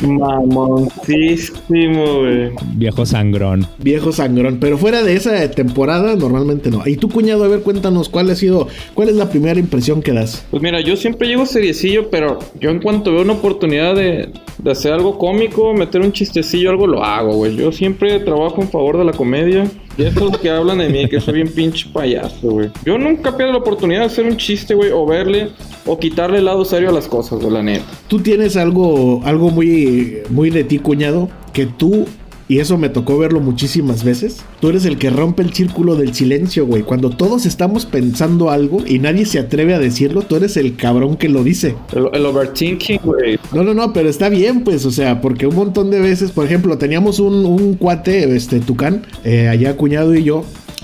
Mamoncísimo, 0.02 2.19
güey. 2.19 2.52
Viejo 2.76 3.06
sangrón. 3.06 3.67
Viejo 3.80 4.12
sangrón. 4.12 4.58
Pero 4.60 4.78
fuera 4.78 5.04
de 5.04 5.15
esa 5.15 5.49
temporada, 5.52 6.15
normalmente 6.15 6.69
no. 6.69 6.84
Y 6.86 6.97
tú, 6.97 7.10
cuñado, 7.10 7.43
a 7.43 7.47
ver, 7.47 7.62
cuéntanos 7.62 8.10
cuál 8.10 8.30
ha 8.30 8.36
sido, 8.36 8.67
cuál 8.93 9.10
es 9.10 9.15
la 9.15 9.30
primera 9.30 9.60
impresión 9.60 10.02
que 10.02 10.13
das. 10.13 10.45
Pues 10.52 10.62
mira, 10.62 10.82
yo 10.82 10.95
siempre 10.95 11.28
llego 11.28 11.45
seriecillo, 11.45 12.10
pero 12.10 12.39
yo 12.60 12.69
en 12.69 12.82
cuanto 12.82 13.12
veo 13.12 13.21
una 13.21 13.34
oportunidad 13.34 13.95
de, 13.95 14.30
de 14.58 14.71
hacer 14.71 14.93
algo 14.93 15.17
cómico, 15.17 15.73
meter 15.73 16.02
un 16.02 16.12
chistecillo, 16.12 16.69
algo 16.69 16.88
lo 16.88 17.04
hago, 17.04 17.36
güey. 17.36 17.56
Yo 17.56 17.71
siempre 17.71 18.19
trabajo 18.19 18.62
en 18.62 18.69
favor 18.69 18.97
de 18.97 19.06
la 19.06 19.13
comedia. 19.13 19.65
Y 19.97 20.03
estos 20.03 20.38
que 20.39 20.49
hablan 20.49 20.79
de 20.79 20.89
mí, 20.89 21.08
que 21.08 21.19
soy 21.19 21.36
bien 21.36 21.49
pinche 21.49 21.88
payaso, 21.93 22.49
güey. 22.49 22.69
Yo 22.86 22.97
nunca 22.97 23.36
pierdo 23.38 23.53
la 23.53 23.60
oportunidad 23.60 24.01
de 24.01 24.06
hacer 24.08 24.25
un 24.25 24.38
chiste, 24.38 24.73
güey, 24.73 24.91
o 24.91 25.06
verle, 25.06 25.49
o 25.86 25.99
quitarle 25.99 26.39
el 26.39 26.45
lado 26.45 26.65
serio 26.65 26.89
a 26.89 26.91
las 26.91 27.08
cosas, 27.08 27.39
güey, 27.39 27.53
la 27.53 27.62
neta. 27.62 27.86
Tú 28.08 28.19
tienes 28.19 28.58
algo, 28.58 29.21
algo 29.23 29.49
muy, 29.49 30.19
muy 30.29 30.49
de 30.49 30.63
ti, 30.63 30.79
cuñado, 30.79 31.29
que 31.53 31.67
tú, 31.67 32.08
y 32.47 32.60
eso 32.60 32.77
me 32.77 32.89
tocó 32.89 33.17
verlo 33.17 33.39
muchísimas 33.39 34.03
veces, 34.03 34.43
tú 34.60 34.69
eres 34.69 34.86
el 34.86 34.97
que 34.97 35.10
rompe 35.10 35.43
el 35.43 35.53
círculo 35.53 35.95
del 35.95 36.13
silencio, 36.13 36.65
güey. 36.65 36.84
Cuando 36.84 37.10
todos 37.10 37.45
estamos 37.45 37.86
pensando 37.86 38.49
algo 38.49 38.84
y 38.86 38.99
nadie 38.99 39.25
se 39.25 39.39
atreve 39.39 39.73
a 39.73 39.79
decirlo, 39.79 40.21
tú 40.21 40.36
eres 40.36 40.58
el 40.58 40.75
cabrón 40.75 41.17
que 41.17 41.29
lo 41.29 41.43
dice. 41.43 41.75
El, 41.93 42.08
el 42.13 42.25
overthinking, 42.25 42.99
güey. 43.03 43.39
No, 43.53 43.63
no, 43.63 43.73
no, 43.73 43.93
pero 43.93 44.10
está 44.10 44.29
bien, 44.29 44.63
pues, 44.63 44.86
o 44.86 44.91
sea, 44.91 45.21
porque 45.21 45.47
un 45.47 45.56
montón 45.56 45.89
de 45.89 45.99
veces, 45.99 46.32
por 46.32 46.45
ejemplo, 46.45 46.77
teníamos 46.77 47.19
un, 47.19 47.45
un 47.45 47.75
cuate, 47.75 48.36
este, 48.36 48.60
Tucán, 48.60 49.03
eh, 49.23 49.47
allá 49.47 49.75
cuñado 49.77 50.13
y 50.15 50.23
yo, 50.23 50.43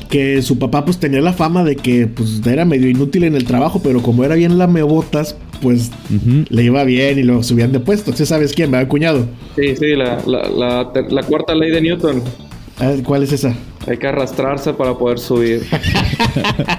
que 0.10 0.42
su 0.42 0.58
papá 0.58 0.86
pues 0.86 0.98
tenía 0.98 1.22
la 1.22 1.34
fama 1.34 1.64
de 1.64 1.76
que 1.76 2.08
pues 2.08 2.42
era 2.46 2.66
medio 2.66 2.90
inútil 2.90 3.24
en 3.24 3.36
el 3.36 3.46
trabajo, 3.46 3.82
pero 3.84 4.02
como 4.02 4.24
era 4.24 4.36
bien 4.36 4.58
lamebotas, 4.58 5.36
pues 5.62 5.92
le 6.50 6.64
iba 6.64 6.84
bien 6.84 7.20
y 7.20 7.24
lo 7.24 7.44
subían 7.44 7.72
de 7.72 7.80
puesto. 7.80 8.12
¿Tú 8.14 8.26
sabes 8.26 8.54
quién, 8.54 8.72
verdad, 8.72 8.88
cuñado? 8.88 9.28
Sí, 9.56 9.76
sí, 9.76 9.96
la, 9.96 10.22
la, 10.26 10.50
la, 10.50 10.92
la 11.10 11.24
cuarta 11.24 11.56
ley 11.56 11.72
de 11.72 11.82
Newton. 11.82 12.24
Ah, 12.80 12.94
¿Cuál 13.04 13.24
es 13.24 13.34
esa? 13.34 13.54
Hay 13.88 13.98
que 13.98 14.08
arrastrarse 14.08 14.74
para 14.74 14.94
poder 14.94 15.20
subir. 15.20 15.64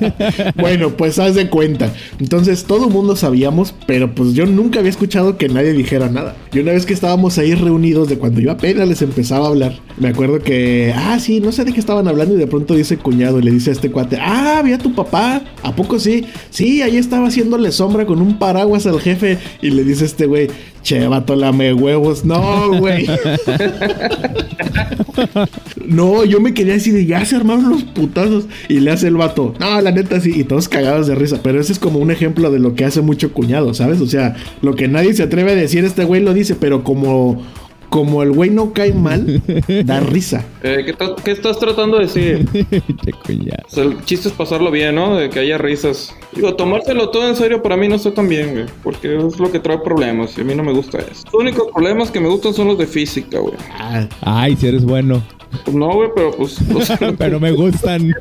Bueno, 0.56 0.90
pues 0.96 1.18
haz 1.18 1.34
de 1.34 1.48
cuenta. 1.48 1.92
Entonces 2.18 2.64
todo 2.64 2.86
el 2.86 2.92
mundo 2.92 3.16
sabíamos, 3.16 3.74
pero 3.86 4.14
pues 4.14 4.34
yo 4.34 4.46
nunca 4.46 4.78
había 4.78 4.90
escuchado 4.90 5.36
que 5.36 5.48
nadie 5.48 5.72
dijera 5.72 6.08
nada. 6.08 6.36
Y 6.52 6.60
una 6.60 6.72
vez 6.72 6.86
que 6.86 6.94
estábamos 6.94 7.38
ahí 7.38 7.54
reunidos 7.54 8.08
de 8.08 8.18
cuando 8.18 8.40
yo 8.40 8.50
apenas 8.50 8.88
les 8.88 9.02
empezaba 9.02 9.46
a 9.46 9.48
hablar, 9.48 9.80
me 9.98 10.08
acuerdo 10.08 10.40
que, 10.40 10.92
ah, 10.96 11.18
sí, 11.20 11.40
no 11.40 11.52
sé 11.52 11.64
de 11.64 11.72
qué 11.72 11.80
estaban 11.80 12.08
hablando 12.08 12.34
y 12.34 12.38
de 12.38 12.46
pronto 12.46 12.74
dice 12.74 12.96
cuñado 12.96 13.38
y 13.38 13.42
le 13.42 13.50
dice 13.50 13.70
a 13.70 13.72
este 13.74 13.90
cuate, 13.90 14.18
ah, 14.20 14.62
vi 14.64 14.72
a 14.72 14.78
tu 14.78 14.94
papá, 14.94 15.42
¿a 15.62 15.74
poco 15.74 15.98
sí? 15.98 16.24
Sí, 16.50 16.82
ahí 16.82 16.96
estaba 16.96 17.28
haciéndole 17.28 17.72
sombra 17.72 18.06
con 18.06 18.20
un 18.20 18.38
paraguas 18.38 18.86
al 18.86 19.00
jefe 19.00 19.38
y 19.62 19.70
le 19.70 19.84
dice 19.84 20.04
este 20.04 20.26
güey, 20.26 20.48
che, 20.86 21.08
vato, 21.08 21.34
lame 21.34 21.74
huevos. 21.74 22.24
No, 22.24 22.78
güey. 22.78 23.06
No, 25.84 26.24
yo 26.24 26.40
me 26.40 26.54
quería 26.54 26.74
decir 26.74 26.94
de 26.94 27.06
ya 27.06 27.24
se 27.24 27.34
armaron 27.34 27.70
los 27.70 27.82
putazos. 27.82 28.44
Y 28.68 28.78
le 28.78 28.92
hace 28.92 29.08
el 29.08 29.16
vato. 29.16 29.54
No, 29.58 29.80
la 29.80 29.90
neta 29.90 30.20
sí. 30.20 30.32
Y 30.34 30.44
todos 30.44 30.68
cagados 30.68 31.08
de 31.08 31.16
risa. 31.16 31.40
Pero 31.42 31.60
ese 31.60 31.72
es 31.72 31.80
como 31.80 31.98
un 31.98 32.12
ejemplo 32.12 32.52
de 32.52 32.60
lo 32.60 32.74
que 32.74 32.84
hace 32.84 33.00
mucho 33.00 33.32
cuñado, 33.32 33.74
¿sabes? 33.74 34.00
O 34.00 34.06
sea, 34.06 34.36
lo 34.62 34.76
que 34.76 34.86
nadie 34.86 35.12
se 35.14 35.24
atreve 35.24 35.52
a 35.52 35.56
decir, 35.56 35.84
este 35.84 36.04
güey 36.04 36.22
lo 36.22 36.34
dice. 36.34 36.54
Pero 36.54 36.84
como, 36.84 37.42
como 37.88 38.22
el 38.22 38.32
güey 38.32 38.50
no 38.50 38.72
cae 38.72 38.92
mal, 38.92 39.42
da 39.84 40.00
risa. 40.00 40.44
Eh, 40.62 40.94
¿qué, 41.24 41.30
estás 41.30 41.58
tratando 41.58 41.98
de 41.98 42.04
decir? 42.04 42.46
Che, 43.04 43.12
cuñado. 43.24 43.62
O 43.66 43.70
sea, 43.70 43.84
el 43.84 44.04
chiste 44.04 44.28
es 44.28 44.34
pasarlo 44.34 44.70
bien, 44.70 44.94
¿no? 44.94 45.16
De 45.16 45.30
que 45.30 45.40
haya 45.40 45.58
risas. 45.58 46.14
Digo, 46.34 46.54
tomárselo 46.54 47.10
todo 47.10 47.28
en 47.28 47.36
serio 47.36 47.62
para 47.62 47.76
mí 47.76 47.88
no 47.88 47.96
está 47.96 48.12
tan 48.12 48.28
bien, 48.28 48.52
güey. 48.52 48.66
Porque 48.82 49.16
es 49.16 49.38
lo 49.38 49.50
que 49.50 49.60
trae 49.60 49.78
problemas 49.78 50.36
y 50.36 50.40
a 50.40 50.44
mí 50.44 50.54
no 50.54 50.62
me 50.62 50.72
gusta 50.72 50.98
eso. 50.98 51.22
Los 51.24 51.34
únicos 51.34 51.68
problemas 51.72 52.10
que 52.10 52.20
me 52.20 52.28
gustan 52.28 52.54
son 52.54 52.68
los 52.68 52.78
de 52.78 52.86
física, 52.86 53.38
güey. 53.38 53.54
Ah, 53.78 54.06
Ay, 54.20 54.56
si 54.56 54.66
eres 54.66 54.84
bueno. 54.84 55.22
Pues 55.64 55.76
no, 55.76 55.92
güey, 55.94 56.10
pero 56.14 56.32
pues... 56.32 56.56
pues, 56.72 56.92
Pero 57.18 57.40
me 57.40 57.52
gustan. 57.52 58.14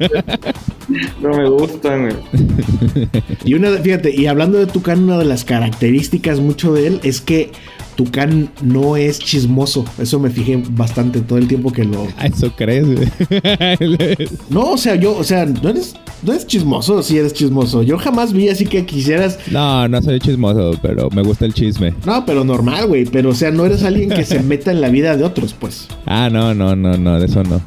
no 1.22 1.30
me 1.30 1.50
gustan, 1.50 2.10
güey. 2.10 3.08
Y 3.44 3.54
una, 3.56 3.72
fíjate, 3.72 4.16
y 4.16 4.28
hablando 4.28 4.58
de 4.58 4.68
Tucán, 4.68 5.04
una 5.04 5.18
de 5.18 5.26
las 5.26 5.44
características 5.44 6.40
mucho 6.40 6.74
de 6.74 6.88
él 6.88 7.00
es 7.04 7.22
que 7.22 7.52
Tucán 7.96 8.50
no 8.62 8.98
es 8.98 9.20
chismoso. 9.20 9.86
Eso 9.98 10.20
me 10.20 10.30
fijé 10.30 10.62
bastante 10.72 11.22
todo 11.22 11.38
el 11.38 11.48
tiempo 11.48 11.72
que 11.72 11.84
lo, 11.86 12.08
Eso 12.24 12.52
crees. 12.56 12.86
güey. 12.86 13.08
No, 14.50 14.72
o 14.72 14.78
sea, 14.78 14.96
yo, 14.96 15.16
o 15.16 15.24
sea, 15.24 15.46
no 15.46 15.70
eres, 15.70 15.96
no 16.24 16.34
eres 16.34 16.46
chismoso, 16.48 17.02
si 17.04 17.18
eres 17.18 17.34
chismoso. 17.34 17.84
Yo 17.84 17.98
jamás 17.98 18.34
vi 18.34 18.50
así 18.50 18.66
que 18.66 18.86
quisieras. 18.86 19.40
no, 19.52 19.88
no 19.88 20.02
soy 20.02 20.20
chismoso, 20.20 20.78
pero 20.82 21.10
me 21.10 21.22
gusta 21.24 21.46
el 21.46 21.54
chisme. 21.54 21.94
No, 22.06 22.26
pero 22.26 22.44
normal, 22.44 22.88
güey. 22.88 23.06
Pero, 23.06 23.30
o 23.30 23.34
sea, 23.36 23.52
no 23.52 23.66
eres 23.66 23.84
alguien 23.84 24.10
que 24.10 24.24
se 24.24 24.40
meta 24.44 24.72
en 24.72 24.82
la 24.82 24.90
vida 24.90 25.16
de 25.18 25.24
otros, 25.24 25.54
pues. 25.58 25.88
Ah, 26.06 26.30
no, 26.32 26.54
no, 26.54 26.76
no, 26.76 26.98
no, 26.98 27.20
de 27.20 27.26
eso 27.26 27.44
no. 27.44 27.62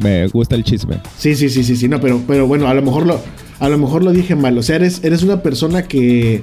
Me 0.00 0.26
gusta 0.28 0.54
el 0.54 0.62
chisme. 0.62 1.00
Sí, 1.16 1.34
sí, 1.34 1.48
sí, 1.48 1.64
sí, 1.64 1.74
sí. 1.74 1.88
No, 1.88 2.00
pero, 2.00 2.20
pero 2.26 2.46
bueno, 2.46 2.68
a 2.68 2.74
lo 2.74 2.82
mejor 2.82 3.06
lo, 3.06 3.20
a 3.58 3.68
lo 3.68 3.76
mejor 3.78 4.04
lo 4.04 4.12
dije 4.12 4.36
mal. 4.36 4.56
O 4.56 4.62
sea, 4.62 4.76
eres, 4.76 5.02
eres 5.02 5.22
una 5.22 5.42
persona 5.42 5.82
que, 5.82 6.42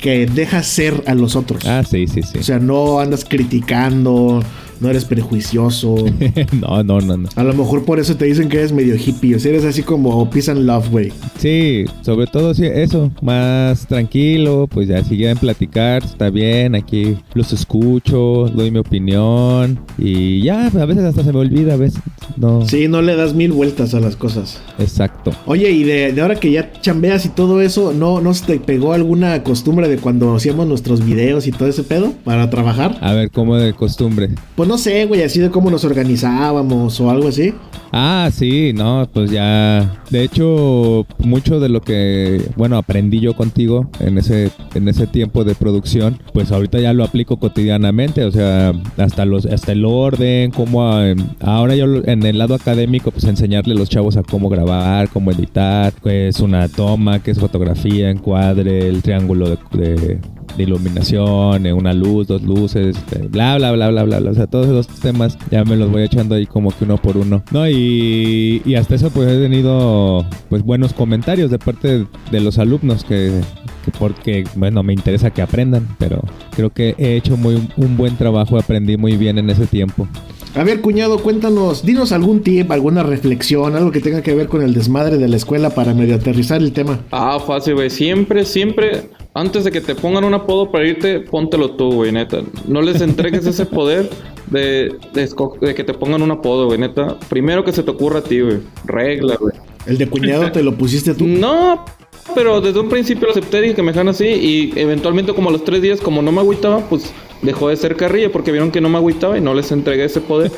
que 0.00 0.26
deja 0.26 0.62
ser 0.62 1.02
a 1.06 1.14
los 1.14 1.36
otros. 1.36 1.64
Ah, 1.66 1.82
sí, 1.88 2.06
sí, 2.06 2.22
sí. 2.22 2.38
O 2.38 2.42
sea, 2.42 2.58
no 2.58 3.00
andas 3.00 3.24
criticando, 3.24 4.42
no 4.80 4.88
eres 4.88 5.04
prejuicioso. 5.04 5.94
no, 6.60 6.82
no, 6.82 7.00
no, 7.00 7.16
no. 7.16 7.28
A 7.36 7.44
lo 7.44 7.54
mejor 7.54 7.84
por 7.84 7.98
eso 7.98 8.16
te 8.16 8.24
dicen 8.24 8.48
que 8.48 8.58
eres 8.58 8.72
medio 8.72 8.96
hippie. 8.96 9.36
O 9.36 9.38
sea, 9.38 9.50
eres 9.50 9.64
así 9.64 9.82
como 9.82 10.28
peace 10.30 10.50
and 10.50 10.66
love, 10.66 10.90
güey. 10.90 11.12
Sí, 11.38 11.84
sobre 12.02 12.26
todo 12.26 12.54
sí, 12.54 12.64
eso, 12.66 13.10
más 13.22 13.86
tranquilo, 13.86 14.68
pues 14.70 14.88
ya 14.88 15.02
si 15.04 15.16
quieren 15.16 15.38
platicar, 15.38 16.04
está 16.04 16.30
bien, 16.30 16.74
aquí 16.74 17.16
los 17.34 17.52
escucho, 17.52 18.48
doy 18.54 18.70
mi 18.70 18.78
opinión 18.78 19.78
y 19.98 20.42
ya, 20.42 20.66
a 20.66 20.84
veces 20.84 21.04
hasta 21.04 21.24
se 21.24 21.32
me 21.32 21.38
olvida, 21.38 21.74
a 21.74 21.76
veces 21.76 22.00
no. 22.36 22.66
Sí, 22.66 22.88
no 22.88 23.02
le 23.02 23.16
das 23.16 23.34
mil 23.34 23.52
vueltas 23.52 23.94
a 23.94 24.00
las 24.00 24.16
cosas. 24.16 24.60
Exacto. 24.78 25.32
Oye, 25.46 25.70
y 25.70 25.84
de, 25.84 26.12
de 26.12 26.20
ahora 26.20 26.36
que 26.36 26.50
ya 26.50 26.72
chambeas 26.80 27.24
y 27.26 27.28
todo 27.30 27.60
eso, 27.60 27.92
¿no, 27.92 28.20
¿no 28.20 28.34
se 28.34 28.46
te 28.46 28.60
pegó 28.60 28.92
alguna 28.92 29.42
costumbre 29.42 29.88
de 29.88 29.98
cuando 29.98 30.34
hacíamos 30.34 30.66
nuestros 30.66 31.04
videos 31.04 31.46
y 31.46 31.52
todo 31.52 31.68
ese 31.68 31.82
pedo 31.82 32.12
para 32.24 32.48
trabajar? 32.50 32.96
A 33.00 33.12
ver, 33.12 33.30
¿cómo 33.30 33.56
de 33.56 33.72
costumbre? 33.74 34.30
Pues 34.54 34.68
no 34.70 34.78
sé, 34.78 35.04
güey, 35.06 35.24
así 35.24 35.40
de 35.40 35.50
cómo 35.50 35.68
nos 35.68 35.84
organizábamos 35.84 37.00
o 37.00 37.10
algo 37.10 37.26
así. 37.26 37.52
Ah, 37.92 38.30
sí, 38.32 38.72
no, 38.72 39.08
pues 39.12 39.32
ya. 39.32 40.00
De 40.10 40.22
hecho, 40.22 41.04
mucho 41.18 41.58
de 41.58 41.68
lo 41.68 41.80
que, 41.80 42.40
bueno, 42.56 42.76
aprendí 42.76 43.18
yo 43.18 43.34
contigo 43.34 43.90
en 43.98 44.16
ese, 44.16 44.52
en 44.76 44.86
ese 44.88 45.08
tiempo 45.08 45.42
de 45.42 45.56
producción, 45.56 46.18
pues 46.32 46.52
ahorita 46.52 46.78
ya 46.78 46.92
lo 46.92 47.02
aplico 47.02 47.36
cotidianamente. 47.38 48.24
O 48.24 48.30
sea, 48.30 48.72
hasta 48.96 49.24
los, 49.24 49.44
hasta 49.44 49.72
el 49.72 49.84
orden, 49.84 50.52
cómo 50.52 50.86
a- 50.86 51.14
ahora 51.40 51.74
yo 51.74 51.86
en 52.04 52.24
el 52.24 52.38
lado 52.38 52.54
académico, 52.54 53.10
pues 53.10 53.24
enseñarle 53.24 53.74
a 53.74 53.76
los 53.76 53.90
chavos 53.90 54.16
a 54.16 54.22
cómo 54.22 54.48
grabar, 54.48 55.08
cómo 55.08 55.32
editar, 55.32 55.92
qué 56.00 56.28
es 56.28 56.38
una 56.38 56.68
toma, 56.68 57.20
qué 57.20 57.32
es 57.32 57.40
fotografía, 57.40 58.08
encuadre, 58.08 58.86
el 58.86 59.02
triángulo 59.02 59.48
de, 59.72 60.20
iluminación, 60.58 61.66
eh, 61.66 61.72
una 61.72 61.92
luz, 61.94 62.26
dos 62.26 62.42
luces, 62.42 62.96
eh, 63.12 63.26
bla, 63.30 63.56
bla, 63.56 63.72
bla, 63.72 63.88
bla, 63.90 64.02
bla, 64.04 64.20
bla. 64.20 64.30
O 64.30 64.34
sea, 64.34 64.46
todos 64.62 64.86
esos 64.86 65.00
temas 65.00 65.38
ya 65.50 65.64
me 65.64 65.76
los 65.76 65.90
voy 65.90 66.02
echando 66.02 66.34
ahí 66.34 66.46
como 66.46 66.70
que 66.70 66.84
uno 66.84 66.96
por 66.98 67.16
uno. 67.16 67.42
No, 67.50 67.68
y, 67.68 68.62
y 68.64 68.74
hasta 68.74 68.94
eso 68.94 69.10
pues 69.10 69.28
he 69.28 69.40
tenido 69.40 70.26
pues 70.48 70.62
buenos 70.62 70.92
comentarios 70.92 71.50
de 71.50 71.58
parte 71.58 72.06
de 72.30 72.40
los 72.40 72.58
alumnos 72.58 73.04
que, 73.04 73.40
que 73.84 73.90
porque, 73.98 74.44
bueno, 74.56 74.82
me 74.82 74.92
interesa 74.92 75.30
que 75.30 75.42
aprendan, 75.42 75.88
pero 75.98 76.22
creo 76.54 76.70
que 76.70 76.94
he 76.98 77.16
hecho 77.16 77.36
muy 77.36 77.68
un 77.76 77.96
buen 77.96 78.16
trabajo, 78.16 78.58
aprendí 78.58 78.96
muy 78.96 79.16
bien 79.16 79.38
en 79.38 79.50
ese 79.50 79.66
tiempo. 79.66 80.06
A 80.56 80.64
ver, 80.64 80.80
cuñado, 80.80 81.18
cuéntanos, 81.22 81.84
dinos 81.84 82.10
algún 82.10 82.42
tip, 82.42 82.72
alguna 82.72 83.04
reflexión, 83.04 83.76
algo 83.76 83.92
que 83.92 84.00
tenga 84.00 84.20
que 84.20 84.34
ver 84.34 84.48
con 84.48 84.62
el 84.62 84.74
desmadre 84.74 85.16
de 85.16 85.28
la 85.28 85.36
escuela 85.36 85.70
para 85.70 85.94
medio 85.94 86.16
aterrizar 86.16 86.60
el 86.60 86.72
tema. 86.72 87.00
Ah, 87.12 87.38
fácil, 87.44 87.74
güey. 87.76 87.88
Siempre, 87.88 88.44
siempre, 88.44 89.02
antes 89.32 89.62
de 89.62 89.70
que 89.70 89.80
te 89.80 89.94
pongan 89.94 90.24
un 90.24 90.34
apodo 90.34 90.70
para 90.72 90.86
irte, 90.88 91.20
póntelo 91.20 91.70
tú, 91.72 91.92
güey, 91.92 92.10
neta. 92.10 92.42
No 92.66 92.82
les 92.82 93.00
entregues 93.00 93.46
ese 93.46 93.64
poder 93.64 94.10
de, 94.50 94.92
de, 95.14 95.24
esco- 95.28 95.56
de 95.60 95.72
que 95.72 95.84
te 95.84 95.94
pongan 95.94 96.20
un 96.20 96.32
apodo, 96.32 96.66
güey, 96.66 96.80
neta. 96.80 97.16
Primero 97.28 97.62
que 97.62 97.72
se 97.72 97.84
te 97.84 97.90
ocurra 97.92 98.18
a 98.18 98.22
ti, 98.24 98.40
güey. 98.40 98.58
Regla, 98.86 99.36
güey. 99.36 99.54
El 99.86 99.98
de 99.98 100.08
cuñado 100.08 100.50
te 100.50 100.64
lo 100.64 100.74
pusiste 100.74 101.14
tú. 101.14 101.26
No, 101.28 101.84
pero 102.34 102.60
desde 102.60 102.80
un 102.80 102.88
principio 102.88 103.26
lo 103.26 103.30
acepté, 103.30 103.60
dije 103.60 103.74
que 103.76 103.82
me 103.82 103.92
dejan 103.92 104.08
así 104.08 104.26
y 104.26 104.72
eventualmente 104.74 105.32
como 105.32 105.48
a 105.48 105.52
los 105.52 105.64
tres 105.64 105.80
días, 105.80 106.00
como 106.00 106.22
no 106.22 106.32
me 106.32 106.40
agüitaba, 106.40 106.80
pues 106.90 107.12
dejó 107.42 107.68
de 107.68 107.76
ser 107.76 107.96
carrilla 107.96 108.30
porque 108.32 108.52
vieron 108.52 108.70
que 108.70 108.80
no 108.80 108.88
me 108.88 108.98
agüitaba 108.98 109.38
y 109.38 109.40
no 109.40 109.54
les 109.54 109.72
entregué 109.72 110.04
ese 110.04 110.20
poder 110.20 110.50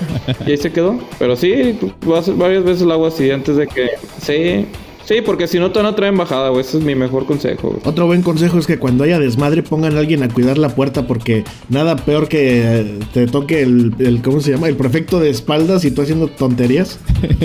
y 0.47 0.51
ahí 0.51 0.57
se 0.57 0.73
quedó. 0.73 0.99
Pero 1.19 1.37
sí, 1.37 1.79
vas- 2.07 2.37
varias 2.37 2.65
veces 2.65 2.83
lo 2.83 2.93
hago 2.95 3.07
así 3.07 3.31
antes 3.31 3.57
de 3.57 3.67
que... 3.69 3.89
Sí, 4.21 4.67
sí, 5.05 5.21
porque 5.25 5.47
si 5.47 5.59
no 5.59 5.71
te 5.73 5.79
van 5.81 5.87
a 5.93 5.95
traer 5.97 6.13
embajada, 6.13 6.49
güey. 6.49 6.61
Ese 6.63 6.79
es 6.79 6.85
mi 6.85 6.95
mejor 6.95 7.25
consejo, 7.27 7.69
güey. 7.69 7.81
Otro 7.85 8.07
buen 8.07 8.23
consejo 8.23 8.59
es 8.59 8.67
que 8.67 8.79
cuando 8.79 9.05
haya 9.05 9.19
desmadre 9.19 9.63
pongan 9.63 9.97
a 9.97 10.01
alguien 10.01 10.23
a 10.23 10.29
cuidar 10.29 10.59
la 10.59 10.71
puerta 10.75 11.07
porque 11.07 11.45
nada 11.69 11.97
peor 11.97 12.29
que 12.29 12.99
te 13.13 13.27
toque 13.27 13.63
el, 13.63 13.95
el- 13.99 14.21
¿cómo 14.23 14.41
se 14.41 14.51
llama? 14.53 14.69
El 14.69 14.77
prefecto 14.77 15.21
de 15.21 15.31
espaldas 15.31 15.85
y 15.85 15.91
tú 15.93 16.03
haciendo 16.03 16.29
tonterías, 16.29 16.99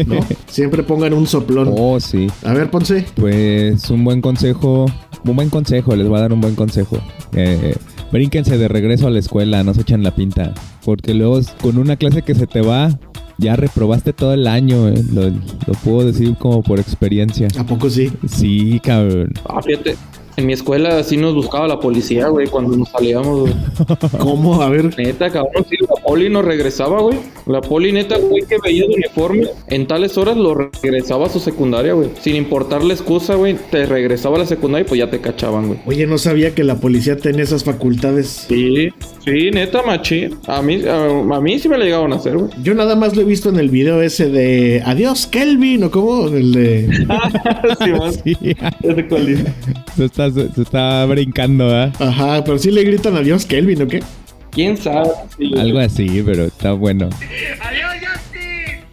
¿no? 0.07 0.19
Siempre 0.47 0.81
pongan 0.83 1.13
un 1.13 1.27
soplón. 1.27 1.69
Oh, 1.75 1.99
sí. 1.99 2.27
A 2.43 2.53
ver, 2.53 2.71
Ponce. 2.71 3.05
Pues 3.15 3.89
un 3.91 4.03
buen 4.03 4.21
consejo, 4.21 4.85
un 5.25 5.35
buen 5.35 5.49
consejo, 5.49 5.95
les 5.95 6.07
voy 6.07 6.17
a 6.17 6.21
dar 6.21 6.33
un 6.33 6.41
buen 6.41 6.55
consejo. 6.55 6.97
Eh, 7.33 7.75
brínquense 8.11 8.57
de 8.57 8.67
regreso 8.67 9.07
a 9.07 9.09
la 9.09 9.19
escuela, 9.19 9.63
no 9.63 9.73
se 9.73 9.81
echan 9.81 10.03
la 10.03 10.11
pinta. 10.15 10.53
Porque 10.85 11.13
luego 11.13 11.39
con 11.61 11.77
una 11.77 11.95
clase 11.95 12.21
que 12.21 12.35
se 12.35 12.47
te 12.47 12.61
va, 12.61 12.97
ya 13.37 13.55
reprobaste 13.55 14.13
todo 14.13 14.33
el 14.33 14.47
año. 14.47 14.87
eh, 14.89 15.03
Lo, 15.11 15.29
lo 15.29 15.73
puedo 15.83 16.05
decir 16.05 16.35
como 16.37 16.63
por 16.63 16.79
experiencia. 16.79 17.47
¿A 17.57 17.65
poco 17.65 17.89
sí? 17.89 18.11
Sí, 18.27 18.79
cabrón. 18.83 19.33
Ah, 19.47 19.61
fíjate. 19.61 19.95
En 20.37 20.45
mi 20.45 20.53
escuela 20.53 21.03
sí 21.03 21.17
nos 21.17 21.33
buscaba 21.33 21.67
la 21.67 21.79
policía, 21.79 22.27
güey, 22.27 22.45
cuando 22.45 22.77
nos 22.77 22.89
salíamos, 22.89 23.41
güey. 23.41 23.53
¿Cómo? 24.19 24.61
A 24.61 24.69
ver. 24.69 24.95
Neta, 24.95 25.31
cabrón, 25.31 25.65
sí, 25.67 25.77
la 25.81 25.99
poli 26.03 26.29
nos 26.29 26.45
regresaba, 26.45 27.01
güey. 27.01 27.17
La 27.47 27.59
poli, 27.59 27.91
neta, 27.91 28.19
güey, 28.19 28.43
que 28.43 28.57
veía 28.63 28.85
el 28.85 28.91
uniforme, 28.91 29.47
en 29.69 29.87
tales 29.87 30.15
horas 30.15 30.37
lo 30.37 30.53
regresaba 30.53 31.25
a 31.25 31.29
su 31.29 31.39
secundaria, 31.39 31.93
güey. 31.93 32.09
Sin 32.21 32.35
importar 32.35 32.83
la 32.83 32.93
excusa, 32.93 33.33
güey, 33.33 33.55
te 33.71 33.87
regresaba 33.87 34.35
a 34.35 34.39
la 34.41 34.45
secundaria 34.45 34.85
y 34.85 34.87
pues 34.87 34.99
ya 34.99 35.09
te 35.09 35.19
cachaban, 35.19 35.69
güey. 35.69 35.79
Oye, 35.87 36.05
no 36.05 36.19
sabía 36.19 36.53
que 36.53 36.63
la 36.63 36.75
policía 36.75 37.17
tenía 37.17 37.43
esas 37.43 37.63
facultades. 37.63 38.45
Sí, 38.47 38.89
sí, 39.25 39.49
neta, 39.49 39.81
machi. 39.81 40.29
A 40.45 40.61
mí, 40.61 40.83
a, 40.85 41.07
a 41.07 41.41
mí 41.41 41.57
sí 41.57 41.67
me 41.67 41.79
la 41.79 41.85
llegaban 41.85 42.13
a 42.13 42.17
hacer, 42.17 42.37
güey. 42.37 42.51
Yo 42.61 42.75
nada 42.75 42.95
más 42.95 43.15
lo 43.15 43.23
he 43.23 43.25
visto 43.25 43.49
en 43.49 43.57
el 43.57 43.69
video 43.69 44.03
ese 44.03 44.29
de 44.29 44.83
Adiós, 44.85 45.25
Kelvin, 45.25 45.83
o 45.85 45.89
cómo, 45.89 46.27
el 46.27 46.51
de... 46.51 47.07
sí. 48.23 48.37
Sí, 49.97 50.07
Ya 50.17 50.26
se 50.31 50.41
está, 50.41 50.55
se 50.55 50.61
está 50.61 51.05
brincando, 51.05 51.75
¿ah? 51.75 51.91
Ajá, 51.99 52.43
pero 52.43 52.57
sí 52.57 52.71
le 52.71 52.83
gritan 52.83 53.15
Adiós, 53.15 53.45
Kelvin, 53.45 53.81
¿o 53.81 53.87
qué? 53.87 54.01
¿Quién 54.51 54.77
sabe? 54.77 55.09
Sí. 55.37 55.51
Algo 55.57 55.79
así, 55.79 56.21
pero 56.25 56.45
está 56.45 56.71
bueno. 56.73 57.09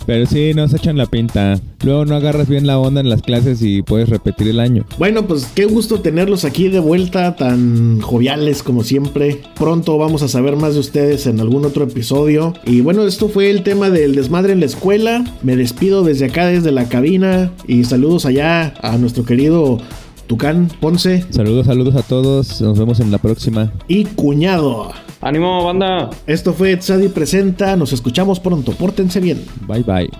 Pero 0.07 0.27
sí, 0.27 0.53
no 0.55 0.69
se 0.69 0.77
echan 0.77 0.99
la 0.99 1.07
pinta. 1.07 1.59
Luego 1.83 2.05
no 2.05 2.17
agarras 2.17 2.49
bien 2.49 2.67
la 2.67 2.79
onda 2.79 3.01
en 3.01 3.09
las 3.09 3.23
clases 3.23 3.63
y 3.63 3.83
puedes 3.83 4.09
repetir 4.09 4.49
el 4.49 4.61
año. 4.61 4.85
Bueno, 4.99 5.27
pues 5.27 5.47
qué 5.55 5.65
gusto 5.65 6.01
tenerlos 6.01 6.45
aquí 6.45 6.69
de 6.69 6.79
vuelta, 6.79 7.37
tan 7.37 8.01
joviales 8.01 8.63
como 8.63 8.85
siempre. 8.85 9.41
Pronto 9.59 9.97
vamos 9.97 10.23
a 10.23 10.29
saber 10.29 10.57
más 10.57 10.75
de 10.75 10.81
ustedes 10.81 11.27
en 11.27 11.41
algún 11.41 11.65
otro 11.65 11.85
episodio. 11.85 12.53
Y 12.65 12.81
bueno, 12.83 13.07
esto 13.07 13.29
fue 13.29 13.51
el 13.51 13.63
tema 13.63 13.91
del 13.91 14.15
desmadre 14.15 14.53
en 14.53 14.61
la 14.61 14.67
escuela. 14.67 15.25
Me 15.43 15.57
despido 15.57 16.05
desde 16.05 16.27
acá, 16.27 16.47
desde 16.47 16.71
la 16.71 16.89
cabina. 16.89 17.51
Y 17.67 17.85
saludos 17.85 18.27
allá 18.27 18.75
a 18.83 18.99
nuestro 18.99 19.25
querido 19.25 19.81
Tucán 20.27 20.69
Ponce 20.81 21.25
Saludos, 21.31 21.67
saludos 21.67 21.97
a 21.97 22.03
todos. 22.03 22.61
Nos 22.61 22.79
vemos 22.79 23.01
en 23.01 23.11
la 23.11 23.19
próxima. 23.19 23.73
y 23.89 24.05
Cuñado. 24.05 24.93
Ánimo, 25.21 25.65
banda. 25.65 26.11
Esto 26.27 26.53
fue 26.53 26.77
Tzadi 26.77 27.09
Presenta. 27.09 27.77
Nos 27.77 27.93
escuchamos 27.93 28.41
pronto. 28.41 28.73
Pórtense 28.73 29.21
bien. 29.21 29.45
Bye 29.67 29.83
bye. 29.83 30.11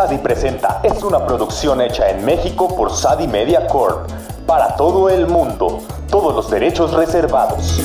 Sadi 0.00 0.16
Presenta 0.18 0.80
es 0.82 1.02
una 1.02 1.26
producción 1.26 1.82
hecha 1.82 2.08
en 2.08 2.24
México 2.24 2.74
por 2.74 2.90
Sadi 2.90 3.26
Media 3.26 3.66
Corp. 3.66 4.08
Para 4.46 4.74
todo 4.76 5.10
el 5.10 5.26
mundo. 5.26 5.80
Todos 6.08 6.34
los 6.34 6.50
derechos 6.50 6.94
reservados. 6.94 7.82